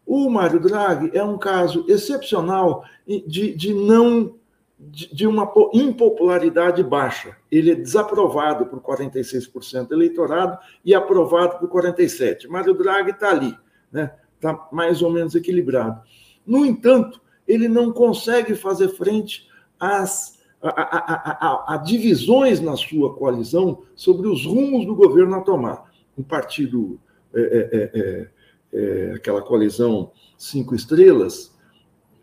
O 0.06 0.30
Mário 0.30 0.60
Draghi 0.60 1.10
é 1.12 1.22
um 1.22 1.36
caso 1.36 1.84
excepcional 1.88 2.84
de, 3.06 3.54
de 3.54 3.74
não 3.74 4.34
de, 4.78 5.12
de 5.12 5.26
uma 5.26 5.50
impopularidade 5.72 6.82
baixa. 6.82 7.36
Ele 7.50 7.72
é 7.72 7.74
desaprovado 7.74 8.66
por 8.66 8.80
46% 8.80 9.88
do 9.88 9.94
eleitorado 9.94 10.58
e 10.84 10.94
aprovado 10.94 11.58
por 11.58 11.82
47%. 11.82 12.48
Mário 12.48 12.74
Draghi 12.74 13.10
está 13.10 13.30
ali, 13.30 13.48
está 13.48 13.58
né? 13.90 14.12
Tá 14.40 14.68
mais 14.70 15.02
ou 15.02 15.10
menos 15.10 15.34
equilibrado. 15.34 16.00
No 16.46 16.64
entanto, 16.64 17.20
ele 17.48 17.68
não 17.68 17.90
consegue 17.90 18.54
fazer 18.54 18.88
frente 18.90 19.48
às 19.80 20.36
a, 20.62 20.68
a, 20.68 21.72
a, 21.72 21.74
a, 21.74 21.76
divisões 21.76 22.60
na 22.60 22.76
sua 22.76 23.14
coalizão 23.14 23.82
sobre 23.94 24.26
os 24.26 24.44
rumos 24.44 24.86
do 24.86 24.94
governo 24.94 25.36
a 25.36 25.40
tomar. 25.40 25.90
Um 26.16 26.22
partido 26.22 26.98
é, 27.34 27.40
é, 27.40 27.90
é, 28.00 28.28
é, 28.72 29.12
aquela 29.14 29.42
coalizão 29.42 30.10
cinco 30.36 30.74
estrelas, 30.74 31.54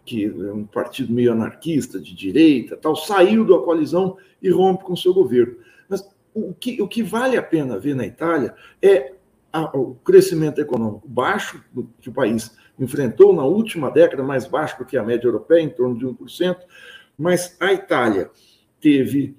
que 0.05 0.25
é 0.25 0.51
um 0.51 0.65
partido 0.65 1.13
meio 1.13 1.31
anarquista, 1.31 1.99
de 1.99 2.13
direita, 2.13 2.75
tal, 2.75 2.95
saiu 2.95 3.45
da 3.45 3.57
coalizão 3.59 4.17
e 4.41 4.49
rompe 4.49 4.83
com 4.83 4.95
seu 4.95 5.13
governo. 5.13 5.55
Mas 5.87 6.07
o 6.33 6.53
que, 6.53 6.81
o 6.81 6.87
que 6.87 7.01
vale 7.01 7.37
a 7.37 7.43
pena 7.43 7.79
ver 7.79 7.95
na 7.95 8.05
Itália 8.05 8.53
é 8.81 9.13
a, 9.51 9.77
o 9.77 9.95
crescimento 9.95 10.59
econômico 10.59 11.07
baixo 11.07 11.63
que 12.01 12.09
o 12.09 12.13
país 12.13 12.55
enfrentou 12.79 13.33
na 13.33 13.45
última 13.45 13.91
década, 13.91 14.23
mais 14.23 14.47
baixo 14.47 14.79
do 14.79 14.85
que 14.85 14.97
a 14.97 15.03
média 15.03 15.27
europeia, 15.27 15.61
em 15.61 15.69
torno 15.69 15.97
de 15.97 16.05
1%, 16.05 16.57
mas 17.17 17.55
a 17.59 17.71
Itália 17.71 18.31
teve 18.81 19.37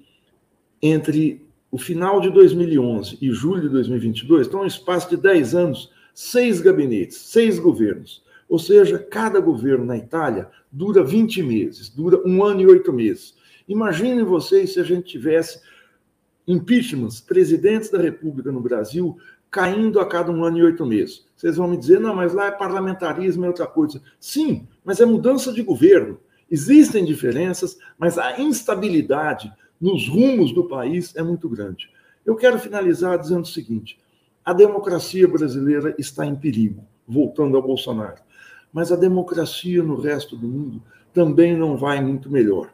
entre 0.81 1.45
o 1.69 1.77
final 1.77 2.21
de 2.21 2.29
2011 2.29 3.17
e 3.21 3.31
julho 3.31 3.63
de 3.63 3.69
2022, 3.69 4.47
então 4.47 4.61
um 4.61 4.65
espaço 4.65 5.09
de 5.09 5.17
10 5.17 5.55
anos, 5.55 5.91
seis 6.15 6.61
gabinetes, 6.61 7.17
seis 7.17 7.59
governos. 7.59 8.23
Ou 8.47 8.57
seja, 8.57 8.97
cada 8.97 9.39
governo 9.39 9.85
na 9.85 9.97
Itália 9.97 10.49
dura 10.71 11.03
20 11.03 11.43
meses, 11.43 11.89
dura 11.89 12.21
um 12.25 12.43
ano 12.43 12.61
e 12.61 12.67
oito 12.67 12.93
meses. 12.93 13.35
Imaginem 13.67 14.23
vocês 14.23 14.73
se 14.73 14.79
a 14.79 14.83
gente 14.83 15.07
tivesse 15.07 15.59
impeachments, 16.47 17.19
presidentes 17.19 17.89
da 17.89 17.99
República 17.99 18.51
no 18.51 18.61
Brasil, 18.61 19.17
caindo 19.51 19.99
a 19.99 20.05
cada 20.05 20.31
um 20.31 20.43
ano 20.43 20.59
e 20.59 20.63
oito 20.63 20.85
meses. 20.85 21.25
Vocês 21.35 21.57
vão 21.57 21.67
me 21.67 21.77
dizer, 21.77 21.99
não, 21.99 22.15
mas 22.15 22.33
lá 22.33 22.47
é 22.47 22.51
parlamentarismo, 22.51 23.45
é 23.45 23.47
outra 23.47 23.67
coisa. 23.67 24.01
Sim, 24.19 24.67
mas 24.83 25.01
é 25.01 25.05
mudança 25.05 25.51
de 25.51 25.63
governo. 25.63 26.19
Existem 26.49 27.03
diferenças, 27.03 27.77
mas 27.97 28.17
a 28.17 28.39
instabilidade 28.39 29.51
nos 29.81 30.07
rumos 30.07 30.53
do 30.53 30.65
país 30.65 31.15
é 31.15 31.23
muito 31.23 31.49
grande. 31.49 31.89
Eu 32.25 32.35
quero 32.35 32.59
finalizar 32.59 33.17
dizendo 33.17 33.43
o 33.43 33.47
seguinte: 33.47 33.99
a 34.45 34.53
democracia 34.53 35.27
brasileira 35.27 35.95
está 35.97 36.25
em 36.25 36.35
perigo, 36.35 36.85
voltando 37.07 37.57
ao 37.57 37.63
Bolsonaro. 37.63 38.21
Mas 38.71 38.91
a 38.91 38.95
democracia 38.95 39.81
no 39.81 39.99
resto 39.99 40.37
do 40.37 40.47
mundo 40.47 40.83
também 41.11 41.57
não 41.57 41.75
vai 41.75 41.99
muito 41.99 42.29
melhor. 42.29 42.69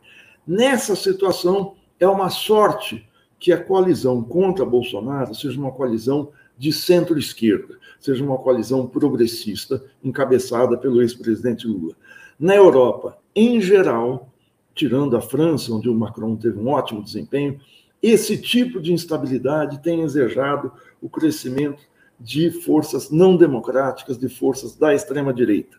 Nessa 0.46 0.96
situação, 0.96 1.76
é 2.00 2.08
uma 2.08 2.30
sorte 2.30 3.08
que 3.40 3.54
a 3.54 3.64
coalizão 3.64 4.24
contra 4.24 4.66
Bolsonaro 4.66 5.34
seja 5.34 5.60
uma 5.60 5.72
coalizão 5.72 6.32
de 6.58 6.74
centro-esquerda, 6.74 7.78
seja 8.00 8.24
uma 8.24 8.38
coalizão 8.38 8.86
progressista 8.86 9.84
encabeçada 10.04 10.78
pelo 10.78 11.02
ex-presidente 11.02 11.68
Lula. 11.68 11.96
Na 12.40 12.56
Europa, 12.56 13.18
em 13.36 13.62
geral, 13.62 14.30
tirando 14.74 15.16
a 15.16 15.22
França, 15.22 15.74
onde 15.74 15.90
o 15.90 15.96
Macron 15.96 16.36
teve 16.36 16.60
um 16.60 16.68
ótimo 16.68 17.04
desempenho, 17.04 17.60
esse 18.02 18.38
tipo 18.38 18.82
de 18.82 18.94
instabilidade 18.94 19.82
tem 19.82 20.02
exejado 20.02 20.72
o 21.02 21.10
crescimento 21.10 21.84
de 22.20 22.52
forças 22.52 23.10
não 23.10 23.36
democráticas, 23.36 24.18
de 24.18 24.30
forças 24.30 24.76
da 24.76 24.94
extrema-direita. 24.94 25.78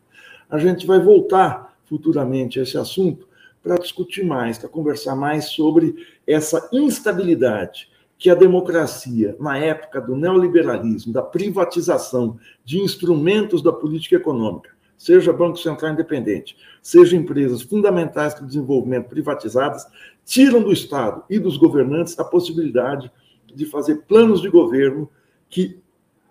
A 0.51 0.59
gente 0.59 0.87
vai 0.87 1.01
voltar 1.01 1.77
futuramente 1.85 2.59
a 2.59 2.63
esse 2.63 2.77
assunto 2.77 3.27
para 3.63 3.77
discutir 3.77 4.25
mais, 4.25 4.59
para 4.59 4.69
conversar 4.69 5.15
mais 5.15 5.47
sobre 5.47 5.95
essa 6.27 6.69
instabilidade 6.73 7.89
que 8.19 8.31
a 8.31 8.35
democracia, 8.35 9.37
na 9.41 9.59
época 9.59 10.01
do 10.01 10.17
neoliberalismo, 10.17 11.13
da 11.13 11.23
privatização 11.23 12.39
de 12.65 12.79
instrumentos 12.79 13.63
da 13.63 13.73
política 13.73 14.17
econômica, 14.17 14.71
seja 14.97 15.33
Banco 15.33 15.57
Central 15.57 15.93
Independente, 15.93 16.57
seja 16.81 17.17
empresas 17.17 17.63
fundamentais 17.63 18.35
para 18.35 18.45
o 18.45 18.47
desenvolvimento 18.47 19.09
privatizadas, 19.09 19.85
tiram 20.25 20.63
do 20.63 20.73
Estado 20.73 21.25
e 21.29 21.39
dos 21.39 21.57
governantes 21.57 22.19
a 22.19 22.25
possibilidade 22.25 23.11
de 23.55 23.67
fazer 23.67 24.03
planos 24.03 24.41
de 24.41 24.49
governo 24.49 25.09
que 25.49 25.81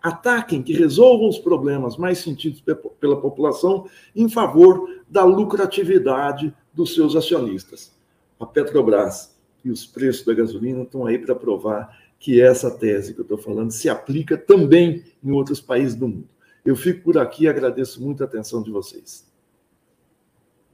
ataquem, 0.02 0.64
que 0.64 0.74
resolvam 0.74 1.30
os 1.30 1.38
problemas 1.38 1.96
mais 1.96 2.18
sentidos 2.18 2.64
pela 3.00 3.22
população 3.22 3.88
em 4.16 4.28
favor 4.28 4.90
da 5.08 5.24
lucratividade 5.24 6.54
dos 6.74 6.96
seus 6.96 7.16
acionistas. 7.16 7.96
A 8.40 8.46
Petrobras 8.46 9.38
e 9.64 9.70
os 9.70 9.86
preços 9.86 10.26
da 10.26 10.34
gasolina 10.34 10.82
estão 10.82 11.06
aí 11.06 11.20
para 11.20 11.36
provar 11.36 11.96
que 12.18 12.42
essa 12.42 12.72
tese 12.72 13.14
que 13.14 13.20
eu 13.20 13.24
estou 13.24 13.38
falando 13.38 13.72
se 13.72 13.90
aplica 13.90 14.38
também 14.38 15.04
em 15.24 15.32
outros 15.32 15.62
países 15.62 15.96
do 15.96 16.08
mundo. 16.08 16.30
Eu 16.64 16.76
fico 16.76 17.04
por 17.04 17.18
aqui 17.18 17.44
e 17.44 17.48
agradeço 17.48 18.02
muito 18.02 18.24
a 18.24 18.26
atenção 18.26 18.62
de 18.62 18.72
vocês. 18.72 19.30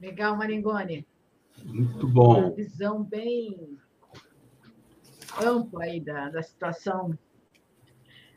Legal, 0.00 0.36
Maringoni. 0.36 1.06
Muito 1.64 2.06
bom. 2.06 2.40
Uma 2.40 2.50
visão 2.50 3.02
bem 3.02 3.76
ampla 5.44 5.84
aí 5.84 6.00
da, 6.00 6.28
da 6.30 6.42
situação, 6.42 7.16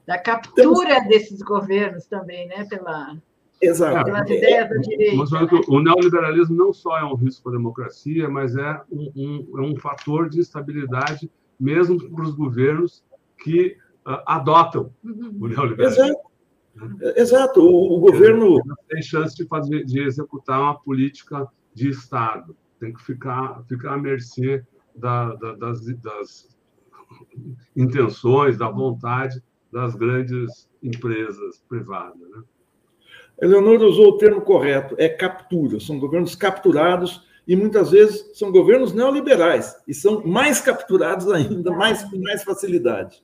da 0.05 0.17
captura 0.19 0.99
desses 1.07 1.41
governos 1.41 2.05
também, 2.05 2.47
né? 2.47 2.65
Pela, 2.65 3.17
Exato. 3.61 4.05
pelas 4.05 4.29
ideias 4.29 4.69
da 4.69 4.77
direita. 4.77 5.15
Mas, 5.15 5.31
né? 5.31 5.39
o 5.67 5.79
neoliberalismo 5.79 6.55
não 6.55 6.73
só 6.73 6.97
é 6.97 7.03
um 7.03 7.15
risco 7.15 7.43
para 7.43 7.53
a 7.53 7.57
democracia, 7.57 8.29
mas 8.29 8.55
é 8.55 8.81
um, 8.91 9.11
um, 9.15 9.59
é 9.59 9.61
um 9.61 9.75
fator 9.77 10.29
de 10.29 10.39
instabilidade 10.39 11.31
mesmo 11.59 11.99
para 12.09 12.23
os 12.23 12.33
governos 12.35 13.03
que 13.37 13.77
uh, 14.05 14.21
adotam 14.25 14.91
Uhum. 15.03 15.37
o 15.39 15.47
neoliberalismo. 15.47 16.03
Exato. 16.05 16.31
Exato. 17.17 17.61
O, 17.61 17.97
o 17.97 17.99
governo. 17.99 18.61
Não 18.65 18.75
tem 18.87 19.01
chance 19.01 19.35
de, 19.35 19.45
fazer, 19.45 19.83
de 19.83 19.99
executar 20.01 20.59
uma 20.59 20.79
política 20.79 21.47
de 21.73 21.89
Estado. 21.89 22.55
Tem 22.81 22.91
que 22.91 23.01
ficar, 23.03 23.63
ficar 23.69 23.93
à 23.93 23.97
mercê 23.97 24.65
da, 24.95 25.35
da, 25.35 25.53
das, 25.53 25.85
das 25.97 26.57
intenções, 27.75 28.57
da 28.57 28.69
vontade 28.69 29.41
das 29.71 29.93
grandes 29.93 30.67
empresas 30.81 31.63
privadas. 31.69 32.19
Né? 32.19 32.43
Eleonora 33.39 33.85
usou 33.85 34.09
o 34.09 34.17
termo 34.17 34.41
correto, 34.41 34.95
é 34.97 35.07
captura. 35.07 35.79
São 35.79 35.99
governos 35.99 36.33
capturados 36.33 37.23
e 37.47 37.55
muitas 37.55 37.91
vezes 37.91 38.31
são 38.33 38.51
governos 38.51 38.93
neoliberais 38.93 39.75
e 39.87 39.93
são 39.93 40.25
mais 40.25 40.59
capturados 40.59 41.29
ainda, 41.29 41.69
mais 41.69 42.03
com 42.03 42.19
mais 42.19 42.43
facilidade. 42.43 43.23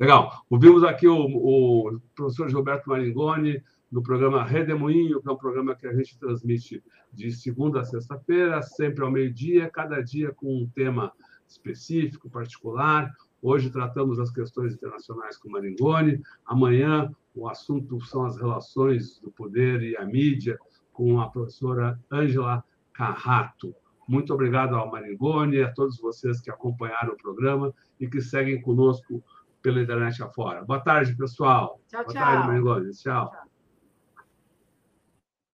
Legal. 0.00 0.42
Ouvimos 0.48 0.82
aqui 0.84 1.06
o, 1.06 1.16
o 1.16 2.00
professor 2.14 2.48
Gilberto 2.48 2.88
Maringoni 2.88 3.62
no 3.92 4.02
programa 4.02 4.42
Redemoinho, 4.42 5.20
que 5.20 5.28
é 5.28 5.32
um 5.32 5.36
programa 5.36 5.76
que 5.76 5.86
a 5.86 5.92
gente 5.92 6.18
transmite 6.18 6.82
de 7.12 7.30
segunda 7.30 7.82
a 7.82 7.84
sexta-feira, 7.84 8.62
sempre 8.62 9.04
ao 9.04 9.10
meio-dia, 9.10 9.70
cada 9.70 10.00
dia 10.00 10.32
com 10.32 10.62
um 10.62 10.66
tema 10.66 11.12
específico, 11.46 12.30
particular. 12.30 13.12
Hoje 13.42 13.68
tratamos 13.68 14.18
as 14.18 14.30
questões 14.30 14.72
internacionais 14.72 15.36
com 15.36 15.50
Maringoni. 15.50 16.22
Amanhã 16.46 17.14
o 17.34 17.46
assunto 17.46 18.00
são 18.00 18.24
as 18.24 18.38
relações 18.38 19.20
do 19.20 19.30
poder 19.30 19.82
e 19.82 19.94
a 19.94 20.06
mídia 20.06 20.58
com 20.90 21.20
a 21.20 21.28
professora 21.28 22.00
Ângela 22.10 22.64
Carrato. 22.94 23.74
Muito 24.08 24.32
obrigado 24.32 24.74
ao 24.74 24.90
Maringoni 24.90 25.56
e 25.56 25.62
a 25.62 25.72
todos 25.72 26.00
vocês 26.00 26.40
que 26.40 26.50
acompanharam 26.50 27.12
o 27.12 27.16
programa 27.16 27.74
e 28.00 28.08
que 28.08 28.22
seguem 28.22 28.60
conosco 28.62 29.22
pela 29.60 29.82
internet 29.82 30.22
afora. 30.22 30.64
Boa 30.64 30.80
tarde, 30.80 31.14
pessoal. 31.14 31.78
Tchau, 31.88 32.04
Boa 32.04 32.14
tchau. 32.14 32.24
tarde, 32.24 32.46
Maringoni. 32.48 32.90
tchau. 32.92 33.30
Tchau. 33.30 33.51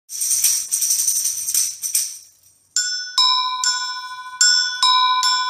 you 0.08 0.55